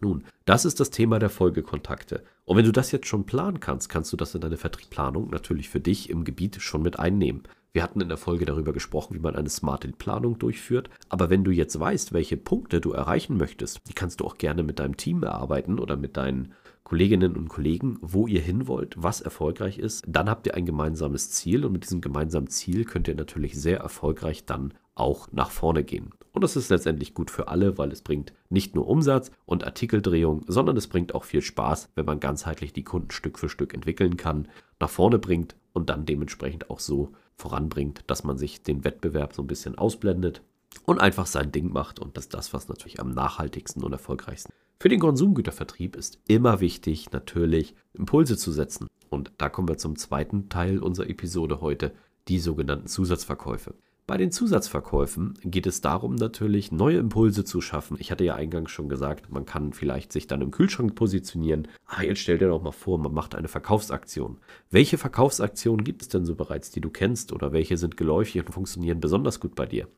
Nun, 0.01 0.25
das 0.45 0.65
ist 0.65 0.81
das 0.81 0.91
Thema 0.91 1.19
der 1.19 1.31
Folgekontakte. 1.31 2.23
Und 2.45 2.57
wenn 2.57 2.65
du 2.65 2.73
das 2.73 2.93
jetzt 2.93 3.07
schon 3.07 3.25
planen 3.25 3.61
kannst, 3.61 3.89
kannst 3.89 4.13
du 4.13 4.17
das 4.17 4.35
in 4.35 4.41
deine 4.41 4.57
Vertriebsplanung 4.57 5.31
natürlich 5.31 5.69
für 5.69 5.81
dich 5.81 6.11
im 6.11 6.25
Gebiet 6.25 6.61
schon 6.61 6.83
mit 6.83 6.99
einnehmen. 6.99 7.43
Wir 7.73 7.83
hatten 7.83 8.01
in 8.01 8.09
der 8.09 8.17
Folge 8.17 8.47
darüber 8.47 8.73
gesprochen, 8.73 9.15
wie 9.15 9.21
man 9.21 9.37
eine 9.37 9.51
smarte 9.51 9.89
Planung 9.89 10.39
durchführt. 10.39 10.89
Aber 11.09 11.29
wenn 11.29 11.45
du 11.45 11.51
jetzt 11.51 11.79
weißt, 11.79 12.13
welche 12.13 12.39
Punkte 12.39 12.81
du 12.81 12.93
erreichen 12.93 13.37
möchtest, 13.37 13.81
die 13.89 13.93
kannst 13.93 14.21
du 14.21 14.25
auch 14.25 14.39
gerne 14.39 14.63
mit 14.63 14.79
deinem 14.79 14.97
Team 14.97 15.23
erarbeiten 15.23 15.79
oder 15.79 15.97
mit 15.97 16.17
deinen 16.17 16.55
Kolleginnen 16.85 17.37
und 17.37 17.49
Kollegen, 17.49 17.99
wo 18.01 18.27
ihr 18.29 18.41
hin 18.41 18.67
wollt, 18.69 18.95
was 18.97 19.21
erfolgreich 19.21 19.79
ist. 19.79 20.05
Dann 20.07 20.31
habt 20.31 20.47
ihr 20.47 20.55
ein 20.55 20.67
gemeinsames 20.67 21.33
Ziel 21.33 21.65
und 21.65 21.73
mit 21.73 21.83
diesem 21.83 22.01
gemeinsamen 22.01 22.47
Ziel 22.47 22.85
könnt 22.85 23.09
ihr 23.09 23.15
natürlich 23.15 23.61
sehr 23.61 23.81
erfolgreich 23.81 24.47
dann 24.47 24.73
auch 24.95 25.29
nach 25.33 25.51
vorne 25.51 25.85
gehen. 25.85 26.13
Und 26.37 26.43
das 26.43 26.55
ist 26.55 26.69
letztendlich 26.69 27.15
gut 27.15 27.31
für 27.31 27.49
alle, 27.49 27.79
weil 27.79 27.91
es 27.91 28.03
bringt 28.03 28.35
nicht 28.51 28.75
nur 28.75 28.89
Umsatz 28.89 29.31
und 29.47 29.65
Artikeldrehung, 29.65 30.45
sondern 30.47 30.77
es 30.77 30.87
bringt 30.87 31.15
auch 31.15 31.25
viel 31.25 31.41
Spaß, 31.41 31.89
wenn 31.95 32.05
man 32.05 32.21
ganzheitlich 32.21 32.75
die 32.75 32.85
Kunden 32.85 33.11
Stück 33.11 33.39
für 33.39 33.49
Stück 33.49 33.73
entwickeln 33.73 34.19
kann, 34.19 34.47
nach 34.79 34.91
vorne 34.91 35.19
bringt 35.19 35.57
und 35.73 35.89
dann 35.89 36.05
dementsprechend 36.05 36.69
auch 36.69 36.79
so 36.79 37.13
voranbringt, 37.37 38.05
dass 38.09 38.23
man 38.23 38.37
sich 38.37 38.63
den 38.63 38.85
Wettbewerb 38.85 39.33
so 39.33 39.41
ein 39.41 39.47
bisschen 39.47 39.79
ausblendet 39.79 40.43
und 40.85 41.01
einfach 41.01 41.25
sein 41.25 41.53
Ding 41.53 41.73
macht. 41.73 42.01
Und 42.01 42.19
das 42.19 42.25
ist 42.25 42.35
das, 42.35 42.53
was 42.53 42.69
natürlich 42.69 43.01
am 43.01 43.13
nachhaltigsten 43.13 43.83
und 43.83 43.93
erfolgreichsten. 43.93 44.53
Für 44.79 44.91
den 44.91 45.01
Konsumgütervertrieb 45.01 45.97
ist 45.97 46.19
immer 46.29 46.61
wichtig, 46.61 47.13
natürlich 47.13 47.75
Impulse 47.95 48.37
zu 48.37 48.53
setzen. 48.53 48.89
Und 49.09 49.33
da 49.39 49.49
kommen 49.49 49.69
wir 49.69 49.79
zum 49.79 49.97
zweiten 49.97 50.51
Teil 50.51 50.81
unserer 50.81 51.09
Episode 51.09 51.63
heute, 51.63 51.95
die 52.29 52.41
sogenannten 52.41 52.89
Zusatzverkäufe. 52.89 53.73
Bei 54.09 54.17
den 54.17 54.31
Zusatzverkäufen 54.31 55.35
geht 55.43 55.67
es 55.67 55.81
darum, 55.81 56.15
natürlich 56.15 56.71
neue 56.71 56.99
Impulse 56.99 57.45
zu 57.45 57.61
schaffen. 57.61 57.97
Ich 57.99 58.13
hatte 58.13 58.23
ja 58.23 58.37
eingangs 58.37 58.71
schon 58.71 58.89
gesagt, 58.89 59.33
man 59.33 59.47
kann 59.47 59.73
vielleicht 59.73 60.13
sich 60.13 60.29
dann 60.29 60.43
im 60.43 60.53
Kühlschrank 60.53 60.95
positionieren. 60.95 61.67
Ah, 61.87 62.03
jetzt 62.03 62.21
stell 62.21 62.39
dir 62.39 62.47
doch 62.47 62.63
mal 62.63 62.71
vor, 62.71 62.99
man 62.99 63.13
macht 63.13 63.35
eine 63.35 63.49
Verkaufsaktion. 63.49 64.39
Welche 64.71 64.97
Verkaufsaktionen 64.97 65.83
gibt 65.83 66.03
es 66.03 66.09
denn 66.09 66.25
so 66.25 66.37
bereits, 66.37 66.71
die 66.71 66.81
du 66.81 66.89
kennst 66.89 67.33
oder 67.33 67.53
welche 67.53 67.77
sind 67.77 67.97
geläufig 67.97 68.39
und 68.47 68.53
funktionieren 68.53 69.01
besonders 69.01 69.41
gut 69.41 69.57
bei 69.57 69.67
dir? 69.67 69.89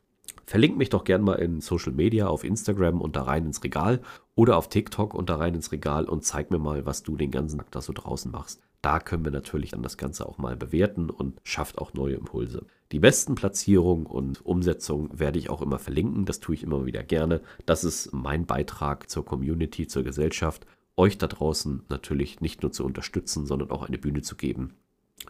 Verlink 0.47 0.79
mich 0.79 0.89
doch 0.89 1.05
gern 1.05 1.21
mal 1.21 1.35
in 1.35 1.61
Social 1.61 1.93
Media, 1.93 2.29
auf 2.29 2.45
Instagram 2.45 3.03
unter 3.03 3.21
rein 3.21 3.45
ins 3.45 3.63
Regal 3.63 4.01
oder 4.35 4.57
auf 4.57 4.71
TikTok 4.71 5.13
unter 5.13 5.39
rein 5.39 5.55
ins 5.55 5.71
Regal 5.71 6.07
und 6.07 6.25
zeig 6.25 6.51
mir 6.51 6.59
mal, 6.59 6.87
was 6.87 7.03
du 7.03 7.19
den 7.19 7.31
ganzen 7.31 7.59
Tag 7.59 7.71
da 7.73 7.83
so 7.83 7.93
draußen 7.93 8.33
machst. 8.33 8.63
Da 8.83 9.01
können 9.01 9.25
wir 9.25 9.33
natürlich 9.33 9.71
dann 9.71 9.83
das 9.83 9.97
Ganze 9.97 10.27
auch 10.27 10.39
mal 10.39 10.57
bewerten 10.57 11.11
und 11.11 11.41
schafft 11.43 11.79
auch 11.79 11.95
neue 11.95 12.15
Impulse. 12.15 12.65
Die 12.93 13.01
besten 13.01 13.35
Platzierungen 13.35 14.07
und 14.07 14.45
Umsetzungen 14.47 15.11
werde 15.19 15.39
ich 15.39 15.51
auch 15.51 15.63
immer 15.63 15.79
verlinken. 15.79 16.25
Das 16.25 16.41
tue 16.41 16.55
ich 16.55 16.63
immer 16.63 16.87
wieder 16.87 17.03
gerne. 17.03 17.41
Das 17.67 17.85
ist 17.85 18.13
mein 18.13 18.47
Beitrag 18.47 19.11
zur 19.11 19.25
Community, 19.25 19.87
zur 19.87 20.05
Gesellschaft, 20.05 20.67
euch 20.97 21.19
da 21.19 21.27
draußen 21.27 21.85
natürlich 21.89 22.41
nicht 22.41 22.63
nur 22.63 22.73
zu 22.73 22.85
unterstützen, 22.85 23.47
sondern 23.47 23.71
auch 23.71 23.87
eine 23.87 23.99
Bühne 23.99 24.23
zu 24.23 24.37
geben, 24.37 24.75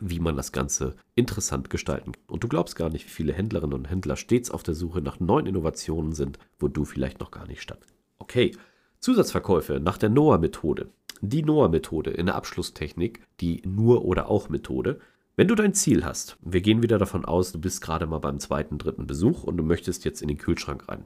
wie 0.01 0.21
man 0.21 0.37
das 0.37 0.53
Ganze 0.53 0.95
interessant 1.15 1.71
gestalten 1.71 2.13
kann. 2.13 2.23
Und 2.29 2.45
du 2.45 2.49
glaubst 2.49 2.77
gar 2.77 2.91
nicht, 2.91 3.07
wie 3.07 3.11
viele 3.11 3.33
Händlerinnen 3.33 3.75
und 3.75 3.91
Händler 3.91 4.17
stets 4.17 4.51
auf 4.51 4.63
der 4.63 4.75
Suche 4.75 5.01
nach 5.01 5.21
neuen 5.21 5.47
Innovationen 5.47 6.13
sind, 6.13 6.39
wo 6.59 6.69
du 6.69 6.85
vielleicht 6.85 7.21
noch 7.21 7.31
gar 7.31 7.47
nicht 7.47 7.63
statt. 7.63 7.81
Okay, 8.19 8.53
Zusatzverkäufe 9.01 9.81
nach 9.81 9.99
der 9.99 10.11
NOAA-Methode. 10.11 10.89
Die 11.21 11.43
NOAA-Methode 11.43 12.11
in 12.11 12.27
der 12.27 12.35
Abschlusstechnik, 12.37 13.21
die 13.41 13.63
Nur- 13.67 14.05
oder 14.05 14.31
Auch-Methode, 14.31 15.01
wenn 15.37 15.49
du 15.49 15.55
dein 15.55 15.75
Ziel 15.75 16.05
hast, 16.05 16.37
wir 16.41 16.61
gehen 16.61 16.83
wieder 16.83 16.99
davon 16.99 17.25
aus, 17.25 17.53
du 17.53 17.61
bist 17.61 17.81
gerade 17.81 18.07
mal 18.07 18.19
beim 18.19 18.41
zweiten, 18.41 18.77
dritten 18.77 19.07
Besuch 19.07 19.45
und 19.45 19.57
du 19.57 19.63
möchtest 19.63 20.05
jetzt 20.05 20.21
in 20.21 20.29
den 20.29 20.39
Kühlschrank 20.39 20.89
rein. 20.89 21.05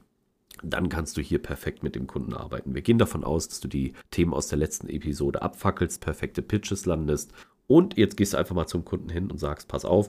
Dann 0.62 0.88
kannst 0.88 1.16
du 1.16 1.21
hier 1.21 1.40
perfekt 1.40 1.83
mit 1.83 1.95
dem 1.95 2.07
Kunden 2.07 2.33
arbeiten. 2.33 2.75
Wir 2.75 2.83
gehen 2.83 2.99
davon 2.99 3.25
aus, 3.25 3.49
dass 3.49 3.61
du 3.61 3.69
die 3.69 3.92
Themen 4.11 4.33
aus 4.33 4.49
der 4.49 4.59
letzten 4.59 4.88
Episode 4.88 5.42
abfackelst, 5.42 6.00
perfekte 6.00 6.40
Pitches 6.40 6.87
landest 6.87 7.33
und 7.66 7.97
jetzt 7.97 8.16
gehst 8.16 8.33
du 8.33 8.38
einfach 8.38 8.54
mal 8.54 8.66
zum 8.66 8.85
Kunden 8.85 9.09
hin 9.09 9.31
und 9.31 9.38
sagst, 9.38 9.69
pass 9.69 9.85
auf, 9.85 10.09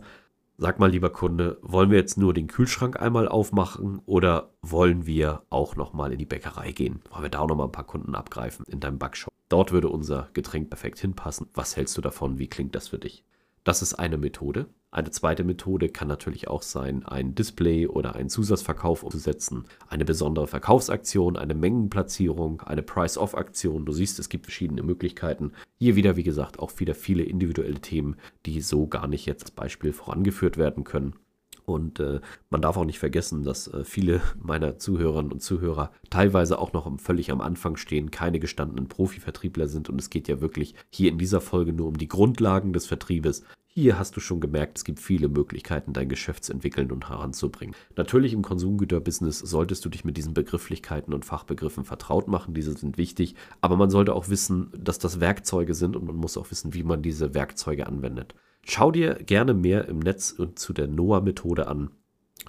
sag 0.57 0.79
mal 0.79 0.91
lieber 0.91 1.09
Kunde, 1.09 1.57
wollen 1.61 1.89
wir 1.89 1.97
jetzt 1.97 2.17
nur 2.17 2.33
den 2.33 2.47
Kühlschrank 2.47 3.01
einmal 3.01 3.27
aufmachen 3.27 4.01
oder 4.05 4.51
wollen 4.61 5.05
wir 5.05 5.43
auch 5.49 5.75
nochmal 5.75 6.13
in 6.13 6.19
die 6.19 6.25
Bäckerei 6.25 6.71
gehen? 6.71 7.01
Wollen 7.09 7.23
wir 7.23 7.29
da 7.29 7.39
auch 7.39 7.47
nochmal 7.47 7.67
ein 7.67 7.73
paar 7.73 7.87
Kunden 7.87 8.15
abgreifen 8.15 8.65
in 8.69 8.79
deinem 8.79 8.99
Backshop? 8.99 9.32
Dort 9.53 9.71
würde 9.71 9.89
unser 9.89 10.29
Getränk 10.33 10.71
perfekt 10.71 10.97
hinpassen. 10.97 11.45
Was 11.53 11.77
hältst 11.77 11.95
du 11.95 12.01
davon? 12.01 12.39
Wie 12.39 12.47
klingt 12.47 12.73
das 12.73 12.87
für 12.87 12.97
dich? 12.97 13.23
Das 13.63 13.83
ist 13.83 13.93
eine 13.93 14.17
Methode. 14.17 14.65
Eine 14.89 15.11
zweite 15.11 15.43
Methode 15.43 15.89
kann 15.89 16.07
natürlich 16.07 16.47
auch 16.47 16.63
sein, 16.63 17.05
ein 17.05 17.35
Display 17.35 17.85
oder 17.85 18.15
einen 18.15 18.29
Zusatzverkauf 18.29 19.03
umzusetzen, 19.03 19.65
eine 19.87 20.05
besondere 20.05 20.47
Verkaufsaktion, 20.47 21.37
eine 21.37 21.53
Mengenplatzierung, 21.53 22.61
eine 22.61 22.81
Price-Off-Aktion. 22.81 23.85
Du 23.85 23.91
siehst, 23.91 24.17
es 24.17 24.29
gibt 24.29 24.47
verschiedene 24.47 24.81
Möglichkeiten. 24.81 25.51
Hier 25.77 25.95
wieder, 25.95 26.15
wie 26.15 26.23
gesagt, 26.23 26.57
auch 26.57 26.79
wieder 26.79 26.95
viele 26.95 27.21
individuelle 27.21 27.79
Themen, 27.79 28.15
die 28.47 28.59
so 28.59 28.87
gar 28.87 29.05
nicht 29.05 29.27
jetzt 29.27 29.43
als 29.43 29.51
Beispiel 29.51 29.93
vorangeführt 29.93 30.57
werden 30.57 30.83
können. 30.83 31.13
Und 31.65 31.99
äh, 31.99 32.19
man 32.49 32.61
darf 32.61 32.77
auch 32.77 32.85
nicht 32.85 32.99
vergessen, 32.99 33.43
dass 33.43 33.67
äh, 33.67 33.83
viele 33.83 34.21
meiner 34.41 34.77
Zuhörerinnen 34.77 35.31
und 35.31 35.41
Zuhörer 35.41 35.91
teilweise 36.09 36.59
auch 36.59 36.73
noch 36.73 36.99
völlig 36.99 37.31
am 37.31 37.41
Anfang 37.41 37.77
stehen, 37.77 38.11
keine 38.11 38.39
gestandenen 38.39 38.87
Profivertriebler 38.87 39.67
sind. 39.67 39.89
Und 39.89 39.99
es 39.99 40.09
geht 40.09 40.27
ja 40.27 40.41
wirklich 40.41 40.75
hier 40.89 41.09
in 41.09 41.17
dieser 41.17 41.41
Folge 41.41 41.73
nur 41.73 41.87
um 41.87 41.97
die 41.97 42.07
Grundlagen 42.07 42.73
des 42.73 42.85
Vertriebes. 42.85 43.43
Hier 43.75 43.97
hast 43.97 44.15
du 44.15 44.19
schon 44.19 44.39
gemerkt, 44.39 44.77
es 44.77 44.83
gibt 44.83 44.99
viele 44.99 45.27
Möglichkeiten, 45.29 45.93
dein 45.93 46.07
Geschäft 46.07 46.43
zu 46.43 46.53
entwickeln 46.53 46.91
und 46.91 47.09
heranzubringen. 47.09 47.75
Natürlich 47.95 48.33
im 48.33 48.43
Konsumgüterbusiness 48.43 49.39
solltest 49.39 49.83
du 49.83 49.89
dich 49.89 50.05
mit 50.05 50.15
diesen 50.15 50.35
Begrifflichkeiten 50.35 51.11
und 51.11 51.25
Fachbegriffen 51.25 51.83
vertraut 51.83 52.27
machen. 52.27 52.53
Diese 52.53 52.77
sind 52.77 52.99
wichtig. 52.99 53.33
Aber 53.61 53.75
man 53.75 53.89
sollte 53.89 54.13
auch 54.13 54.29
wissen, 54.29 54.69
dass 54.77 54.99
das 54.99 55.19
Werkzeuge 55.19 55.73
sind 55.73 55.95
und 55.95 56.05
man 56.05 56.15
muss 56.15 56.37
auch 56.37 56.51
wissen, 56.51 56.75
wie 56.75 56.83
man 56.83 57.01
diese 57.01 57.33
Werkzeuge 57.33 57.87
anwendet. 57.87 58.35
Schau 58.65 58.91
dir 58.91 59.15
gerne 59.15 59.53
mehr 59.53 59.87
im 59.87 59.99
Netz 59.99 60.31
und 60.31 60.57
zu 60.57 60.73
der 60.73 60.87
NOAA-Methode 60.87 61.67
an. 61.67 61.91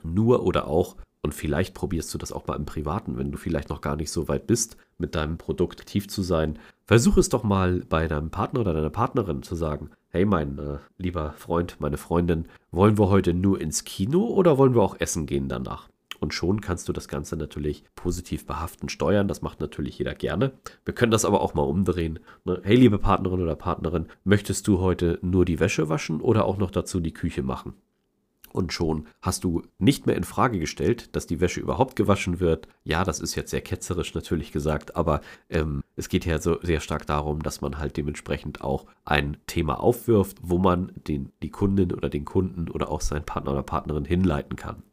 Nur 0.03 0.45
oder 0.45 0.69
auch. 0.69 0.97
Und 1.23 1.35
vielleicht 1.35 1.75
probierst 1.75 2.13
du 2.13 2.19
das 2.19 2.33
auch 2.33 2.47
mal 2.47 2.57
im 2.57 2.67
Privaten, 2.67 3.17
wenn 3.17 3.33
du 3.33 3.39
vielleicht 3.39 3.71
noch 3.71 3.81
gar 3.81 3.97
nicht 3.97 4.11
so 4.11 4.29
weit 4.29 4.47
bist, 4.47 4.77
mit 4.99 5.15
deinem 5.15 5.39
Produkt 5.39 5.81
aktiv 5.81 6.09
zu 6.09 6.23
sein. 6.23 6.59
Versuch 6.85 7.17
es 7.17 7.31
doch 7.31 7.43
mal 7.43 7.81
bei 7.89 8.07
deinem 8.09 8.31
Partner 8.31 8.61
oder 8.61 8.75
deiner 8.75 8.91
Partnerin 8.91 9.43
zu 9.43 9.55
sagen, 9.55 9.91
hey 10.11 10.27
mein 10.27 10.59
äh, 10.59 10.79
lieber 10.99 11.33
Freund, 11.33 11.77
meine 11.81 11.97
Freundin, 11.97 12.47
wollen 12.71 12.99
wir 12.99 13.09
heute 13.09 13.33
nur 13.33 13.61
ins 13.61 13.85
Kino 13.85 14.27
oder 14.27 14.59
wollen 14.59 14.75
wir 14.75 14.83
auch 14.83 15.01
essen 15.01 15.25
gehen 15.27 15.49
danach? 15.49 15.89
Und 16.21 16.35
schon 16.35 16.61
kannst 16.61 16.89
du 16.89 16.93
das 16.93 17.09
Ganze 17.09 17.37
natürlich 17.37 17.85
positiv 17.95 18.47
behaften, 18.47 18.89
steuern. 18.89 19.29
Das 19.29 19.43
macht 19.43 19.61
natürlich 19.61 19.99
jeder 19.99 20.15
gerne. 20.15 20.53
Wir 20.85 20.95
können 20.95 21.13
das 21.13 21.25
aber 21.25 21.41
auch 21.41 21.55
mal 21.55 21.63
umdrehen. 21.63 22.21
Ne? 22.45 22.61
Hey, 22.63 22.77
liebe 22.77 22.99
Partnerin 22.99 23.41
oder 23.41 23.57
Partnerin, 23.57 24.07
möchtest 24.25 24.67
du 24.69 24.81
heute 24.81 25.19
nur 25.23 25.45
die 25.45 25.61
Wäsche 25.61 25.89
waschen 25.89 26.21
oder 26.21 26.45
auch 26.45 26.59
noch 26.59 26.71
dazu 26.71 27.01
die 27.01 27.15
Küche 27.15 27.43
machen? 27.43 27.75
und 28.55 28.73
schon 28.73 29.07
hast 29.21 29.43
du 29.43 29.63
nicht 29.79 30.07
mehr 30.07 30.17
in 30.17 30.23
Frage 30.23 30.61
gestellt, 30.61 31.15
dass 31.17 31.27
die 31.27 31.41
Wäsche 31.41 31.61
überhaupt 31.61 31.97
gewaschen 31.97 32.39
wird. 32.39 32.69
Ja, 32.85 33.03
das 33.05 33.19
ist 33.19 33.35
jetzt 33.35 33.51
sehr 33.51 33.61
ketzerisch 33.61 34.15
natürlich 34.15 34.53
gesagt, 34.53 34.95
aber 34.95 35.21
ähm, 35.51 35.83
es 35.97 36.09
geht 36.09 36.25
ja 36.25 36.39
so 36.39 36.59
sehr 36.63 36.81
stark 36.81 37.05
darum, 37.07 37.43
dass 37.43 37.61
man 37.61 37.79
halt 37.79 37.97
dementsprechend 37.97 38.63
auch 38.63 38.87
ein 39.05 39.37
Thema 39.49 39.81
aufwirft, 39.81 40.39
wo 40.41 40.59
man 40.59 40.93
den, 40.95 41.33
die 41.43 41.51
Kundin 41.51 41.93
oder 41.93 42.09
den 42.09 42.25
Kunden 42.25 42.71
oder 42.71 42.91
auch 42.91 43.01
seinen 43.01 43.27
Partner 43.27 43.53
oder 43.53 43.65
Partnerin 43.65 44.05
hinleiten 44.05 44.55
kann. 44.55 44.85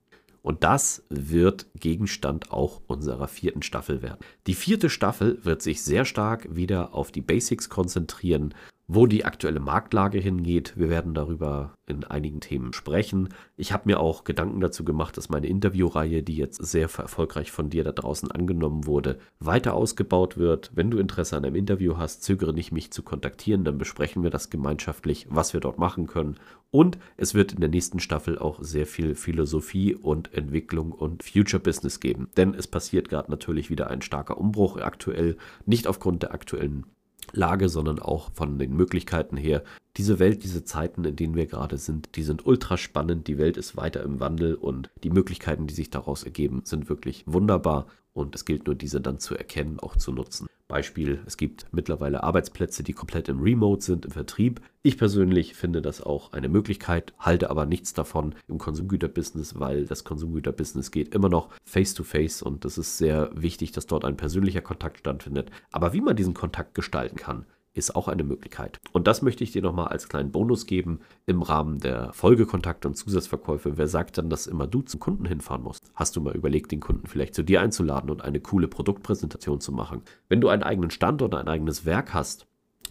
Und 0.42 0.64
das 0.64 1.04
wird 1.10 1.68
Gegenstand 1.76 2.52
auch 2.52 2.82
unserer 2.88 3.28
vierten 3.28 3.62
Staffel 3.62 4.02
werden. 4.02 4.20
Die 4.48 4.56
vierte 4.56 4.90
Staffel 4.90 5.40
wird 5.44 5.62
sich 5.62 5.84
sehr 5.84 6.06
stark 6.06 6.56
wieder 6.56 6.94
auf 6.96 7.12
die 7.12 7.22
Basics 7.22 7.70
konzentrieren, 7.70 8.54
wo 8.94 9.06
die 9.08 9.24
aktuelle 9.24 9.62
Marktlage 9.62 10.20
hingeht. 10.20 10.74
Wir 10.76 10.90
werden 10.90 11.14
darüber 11.14 11.76
in 11.88 12.04
einigen 12.04 12.42
Themen 12.42 12.74
sprechen. 12.74 13.30
Ich 13.56 13.72
habe 13.72 13.84
mir 13.86 14.02
auch 14.02 14.26
Gedanken 14.26 14.60
dazu 14.60 14.84
gemacht, 14.84 15.16
dass 15.16 15.30
meine 15.30 15.48
Interviewreihe, 15.48 16.24
die 16.24 16.36
jetzt 16.36 16.58
sehr 16.58 16.90
erfolgreich 16.98 17.52
von 17.52 17.70
dir 17.70 17.86
da 17.86 17.94
draußen 17.94 18.30
angenommen 18.32 18.86
wurde, 18.86 19.18
weiter 19.40 19.76
ausgebaut 19.76 20.36
wird. 20.36 20.72
Wenn 20.76 20.92
du 20.92 20.98
Interesse 20.98 21.38
an 21.38 21.46
einem 21.46 21.56
Interview 21.56 21.96
hast, 21.96 22.24
zögere 22.24 22.52
nicht, 22.52 22.74
mich 22.74 22.92
zu 22.92 23.02
kontaktieren, 23.02 23.64
dann 23.64 23.78
besprechen 23.78 24.24
wir 24.24 24.30
das 24.30 24.50
gemeinschaftlich, 24.50 25.26
was 25.30 25.54
wir 25.54 25.62
dort 25.62 25.80
machen 25.80 26.06
können. 26.06 26.36
Und 26.70 26.98
es 27.16 27.34
wird 27.34 27.54
in 27.54 27.62
der 27.62 27.70
nächsten 27.70 28.02
Staffel 28.02 28.38
auch 28.38 28.62
sehr 28.62 28.88
viel 28.88 29.16
Philosophie 29.16 29.96
und 29.96 30.34
Entwicklung 30.34 30.92
und 30.92 31.24
Future 31.24 31.64
Business 31.64 32.02
geben. 32.02 32.28
Denn 32.36 32.54
es 32.54 32.68
passiert 32.68 33.08
gerade 33.08 33.32
natürlich 33.32 33.70
wieder 33.70 33.90
ein 33.90 34.02
starker 34.02 34.38
Umbruch 34.38 34.76
aktuell, 34.82 35.38
nicht 35.66 35.88
aufgrund 35.88 36.24
der 36.24 36.34
aktuellen 36.34 36.86
Lage, 37.34 37.70
sondern 37.70 38.00
auch 38.00 38.32
von 38.34 38.60
den 38.60 38.76
Möglichkeiten 38.76 39.38
her. 39.38 39.64
Diese 39.98 40.20
Welt, 40.20 40.44
diese 40.44 40.64
Zeiten, 40.64 41.04
in 41.04 41.16
denen 41.16 41.36
wir 41.36 41.46
gerade 41.46 41.78
sind, 41.78 42.16
die 42.16 42.24
sind 42.24 42.46
ultra 42.46 42.78
spannend. 42.78 43.28
Die 43.28 43.38
Welt 43.38 43.58
ist 43.58 43.78
weiter 43.78 44.04
im 44.04 44.20
Wandel 44.20 44.56
und 44.56 44.90
die 45.04 45.10
Möglichkeiten, 45.10 45.68
die 45.68 45.74
sich 45.74 45.90
daraus 45.90 46.24
ergeben, 46.24 46.62
sind 46.64 46.90
wirklich 46.90 47.24
wunderbar 47.26 47.88
und 48.14 48.36
es 48.36 48.46
gilt 48.46 48.68
nur, 48.68 48.76
diese 48.76 49.02
dann 49.02 49.20
zu 49.20 49.36
erkennen, 49.36 49.80
auch 49.80 49.96
zu 49.96 50.12
nutzen. 50.12 50.48
Beispiel, 50.72 51.20
es 51.26 51.36
gibt 51.36 51.66
mittlerweile 51.74 52.24
Arbeitsplätze, 52.24 52.82
die 52.82 52.94
komplett 52.94 53.28
im 53.28 53.42
Remote 53.42 53.82
sind, 53.82 54.06
im 54.06 54.12
Vertrieb. 54.12 54.62
Ich 54.84 54.98
persönlich 54.98 55.54
finde 55.54 55.82
das 55.82 56.02
auch 56.02 56.32
eine 56.32 56.48
Möglichkeit, 56.48 57.14
halte 57.20 57.50
aber 57.50 57.66
nichts 57.66 57.94
davon 57.94 58.36
im 58.48 58.58
Konsumgüterbusiness, 58.58 59.60
weil 59.60 59.86
das 59.86 60.06
Konsumgüterbusiness 60.06 60.90
geht 60.92 61.14
immer 61.14 61.28
noch 61.28 61.50
face-to-face 61.66 62.42
-face 62.42 62.44
und 62.44 62.64
es 62.64 62.78
ist 62.78 62.98
sehr 62.98 63.30
wichtig, 63.36 63.74
dass 63.74 63.86
dort 63.86 64.06
ein 64.06 64.16
persönlicher 64.16 64.62
Kontakt 64.62 65.00
stattfindet. 65.00 65.52
Aber 65.72 65.92
wie 65.92 66.02
man 66.02 66.16
diesen 66.16 66.34
Kontakt 66.34 66.74
gestalten 66.74 67.18
kann, 67.18 67.46
ist 67.74 67.96
auch 67.96 68.08
eine 68.08 68.24
Möglichkeit. 68.24 68.80
Und 68.92 69.08
das 69.08 69.22
möchte 69.22 69.44
ich 69.44 69.52
dir 69.52 69.62
nochmal 69.62 69.88
als 69.88 70.10
kleinen 70.10 70.32
Bonus 70.32 70.66
geben 70.66 71.00
im 71.26 71.42
Rahmen 71.42 71.80
der 71.80 72.12
Folgekontakte 72.14 72.88
und 72.88 72.96
Zusatzverkäufe. 72.96 73.78
Wer 73.78 73.88
sagt 73.88 74.18
dann, 74.18 74.30
dass 74.30 74.48
immer 74.48 74.68
du 74.68 74.82
zum 74.82 75.00
Kunden 75.00 75.26
hinfahren 75.26 75.64
musst? 75.64 75.92
Hast 75.96 76.16
du 76.16 76.22
mal 76.22 76.36
überlegt, 76.36 76.72
den 76.72 76.82
Kunden 76.82 77.08
vielleicht 77.08 77.34
zu 77.34 77.44
dir 77.44 77.62
einzuladen 77.62 78.10
und 78.10 78.24
eine 78.24 78.42
coole 78.42 78.68
Produktpräsentation 78.68 79.62
zu 79.62 79.72
machen? 79.72 80.02
Wenn 80.28 80.42
du 80.42 80.50
einen 80.50 80.64
eigenen 80.64 80.92
Standort, 80.92 81.34
ein 81.34 81.48
eigenes 81.48 81.86
Werk 81.86 82.14
hast, 82.14 82.46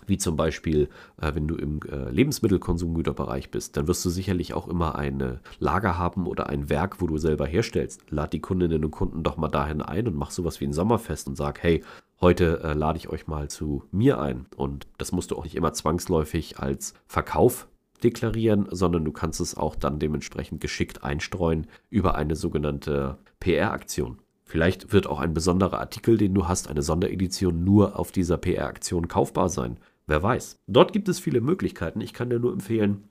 wie 0.07 0.17
zum 0.17 0.37
Beispiel, 0.37 0.89
äh, 1.21 1.35
wenn 1.35 1.47
du 1.47 1.57
im 1.57 1.81
äh, 1.83 2.11
Lebensmittelkonsumgüterbereich 2.11 3.51
bist, 3.51 3.77
dann 3.77 3.87
wirst 3.87 4.05
du 4.05 4.09
sicherlich 4.09 4.55
auch 4.55 4.67
immer 4.67 4.97
ein 4.97 5.41
Lager 5.59 5.99
haben 5.99 6.27
oder 6.27 6.49
ein 6.49 6.71
Werk, 6.71 7.03
wo 7.03 7.07
du 7.07 7.19
selber 7.19 7.47
herstellst. 7.47 8.11
Lad 8.11 8.33
die 8.33 8.41
Kundinnen 8.41 8.85
und 8.85 8.91
Kunden 8.91 9.23
doch 9.23 9.37
mal 9.37 9.49
dahin 9.49 9.83
ein 9.83 10.09
und 10.09 10.17
mach 10.17 10.31
sowas 10.31 10.61
wie 10.61 10.67
ein 10.67 10.73
Sommerfest 10.73 11.29
und 11.29 11.37
sag, 11.37 11.63
hey, 11.63 11.83
heute 12.21 12.61
äh, 12.63 12.73
lade 12.75 12.99
ich 12.99 13.09
euch 13.09 13.27
mal 13.27 13.49
zu 13.49 13.85
mir 13.91 14.21
ein. 14.21 14.47
Und 14.57 14.87
das 14.99 15.13
musst 15.13 15.31
du 15.31 15.37
auch 15.37 15.45
nicht 15.45 15.57
immer 15.57 15.73
zwangsläufig 15.73 16.59
als 16.59 16.95
Verkauf 17.07 17.69
deklarieren, 18.03 18.67
sondern 18.71 19.05
du 19.05 19.13
kannst 19.13 19.41
es 19.41 19.57
auch 19.57 19.77
dann 19.77 19.99
dementsprechend 19.99 20.61
geschickt 20.61 21.05
einstreuen 21.05 21.67
über 21.91 22.15
eine 22.15 22.37
sogenannte 22.37 23.19
PR-Aktion. 23.41 24.19
Vielleicht 24.45 24.93
wird 24.93 25.07
auch 25.07 25.21
ein 25.21 25.35
besonderer 25.35 25.79
Artikel, 25.79 26.17
den 26.17 26.35
du 26.35 26.49
hast, 26.49 26.69
eine 26.69 26.83
Sonderedition, 26.83 27.63
nur 27.63 27.99
auf 27.99 28.11
dieser 28.11 28.37
PR-Aktion 28.37 29.07
kaufbar 29.07 29.49
sein. 29.49 29.79
Wer 30.07 30.23
weiß. 30.23 30.59
Dort 30.67 30.93
gibt 30.93 31.09
es 31.09 31.21
viele 31.21 31.41
Möglichkeiten. 31.41 32.01
Ich 32.01 32.13
kann 32.13 32.31
dir 32.31 32.41
nur 32.41 32.53
empfehlen, 32.53 33.05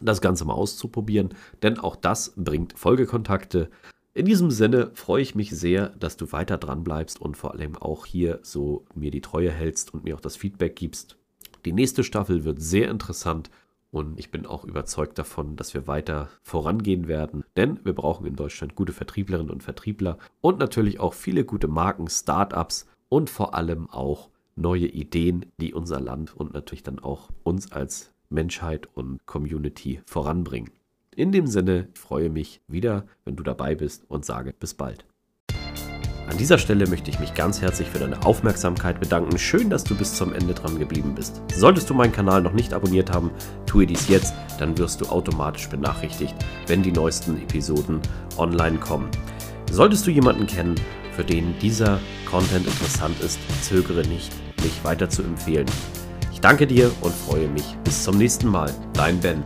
das 0.00 0.20
Ganze 0.20 0.44
mal 0.44 0.54
auszuprobieren, 0.54 1.30
denn 1.62 1.78
auch 1.78 1.96
das 1.96 2.32
bringt 2.36 2.78
Folgekontakte, 2.78 3.68
in 4.16 4.24
diesem 4.24 4.50
Sinne 4.50 4.90
freue 4.94 5.20
ich 5.20 5.34
mich 5.34 5.50
sehr, 5.50 5.90
dass 5.90 6.16
du 6.16 6.32
weiter 6.32 6.56
dran 6.56 6.82
bleibst 6.82 7.20
und 7.20 7.36
vor 7.36 7.52
allem 7.52 7.76
auch 7.76 8.06
hier 8.06 8.38
so 8.42 8.86
mir 8.94 9.10
die 9.10 9.20
Treue 9.20 9.50
hältst 9.50 9.92
und 9.92 10.04
mir 10.04 10.16
auch 10.16 10.20
das 10.20 10.36
Feedback 10.36 10.74
gibst. 10.74 11.18
Die 11.66 11.72
nächste 11.72 12.02
Staffel 12.02 12.44
wird 12.46 12.62
sehr 12.62 12.90
interessant 12.90 13.50
und 13.90 14.18
ich 14.18 14.30
bin 14.30 14.46
auch 14.46 14.64
überzeugt 14.64 15.18
davon, 15.18 15.56
dass 15.56 15.74
wir 15.74 15.86
weiter 15.86 16.30
vorangehen 16.42 17.08
werden, 17.08 17.44
denn 17.56 17.78
wir 17.84 17.92
brauchen 17.92 18.26
in 18.26 18.36
Deutschland 18.36 18.74
gute 18.74 18.94
Vertrieblerinnen 18.94 19.52
und 19.52 19.62
Vertriebler 19.62 20.16
und 20.40 20.58
natürlich 20.58 20.98
auch 20.98 21.12
viele 21.12 21.44
gute 21.44 21.68
Marken, 21.68 22.08
Startups 22.08 22.86
und 23.10 23.28
vor 23.28 23.52
allem 23.52 23.90
auch 23.90 24.30
neue 24.54 24.86
Ideen, 24.86 25.44
die 25.60 25.74
unser 25.74 26.00
Land 26.00 26.34
und 26.34 26.54
natürlich 26.54 26.82
dann 26.82 27.00
auch 27.00 27.28
uns 27.42 27.70
als 27.70 28.14
Menschheit 28.30 28.88
und 28.94 29.26
Community 29.26 30.00
voranbringen. 30.06 30.70
In 31.16 31.32
dem 31.32 31.46
Sinne, 31.46 31.88
freue 31.94 32.28
mich 32.28 32.60
wieder, 32.68 33.06
wenn 33.24 33.36
du 33.36 33.42
dabei 33.42 33.74
bist 33.74 34.04
und 34.06 34.26
sage 34.26 34.52
bis 34.52 34.74
bald. 34.74 35.06
An 36.28 36.36
dieser 36.36 36.58
Stelle 36.58 36.86
möchte 36.86 37.10
ich 37.10 37.18
mich 37.18 37.32
ganz 37.32 37.62
herzlich 37.62 37.88
für 37.88 38.00
deine 38.00 38.26
Aufmerksamkeit 38.26 39.00
bedanken. 39.00 39.38
Schön, 39.38 39.70
dass 39.70 39.82
du 39.82 39.94
bis 39.94 40.14
zum 40.14 40.34
Ende 40.34 40.52
dran 40.52 40.78
geblieben 40.78 41.14
bist. 41.14 41.40
Solltest 41.54 41.88
du 41.88 41.94
meinen 41.94 42.12
Kanal 42.12 42.42
noch 42.42 42.52
nicht 42.52 42.74
abonniert 42.74 43.14
haben, 43.14 43.30
tue 43.64 43.86
dies 43.86 44.08
jetzt, 44.08 44.34
dann 44.58 44.76
wirst 44.76 45.00
du 45.00 45.06
automatisch 45.06 45.70
benachrichtigt, 45.70 46.34
wenn 46.66 46.82
die 46.82 46.92
neuesten 46.92 47.40
Episoden 47.40 48.02
online 48.36 48.76
kommen. 48.76 49.08
Solltest 49.72 50.06
du 50.06 50.10
jemanden 50.10 50.46
kennen, 50.46 50.74
für 51.12 51.24
den 51.24 51.58
dieser 51.60 51.98
Content 52.30 52.66
interessant 52.66 53.18
ist, 53.20 53.38
zögere 53.62 54.06
nicht, 54.06 54.34
mich 54.62 54.84
weiter 54.84 55.08
zu 55.08 55.22
empfehlen. 55.22 55.66
Ich 56.30 56.42
danke 56.42 56.66
dir 56.66 56.90
und 57.00 57.14
freue 57.14 57.48
mich. 57.48 57.64
Bis 57.84 58.04
zum 58.04 58.18
nächsten 58.18 58.48
Mal. 58.48 58.70
Dein 58.92 59.18
Ben. 59.18 59.42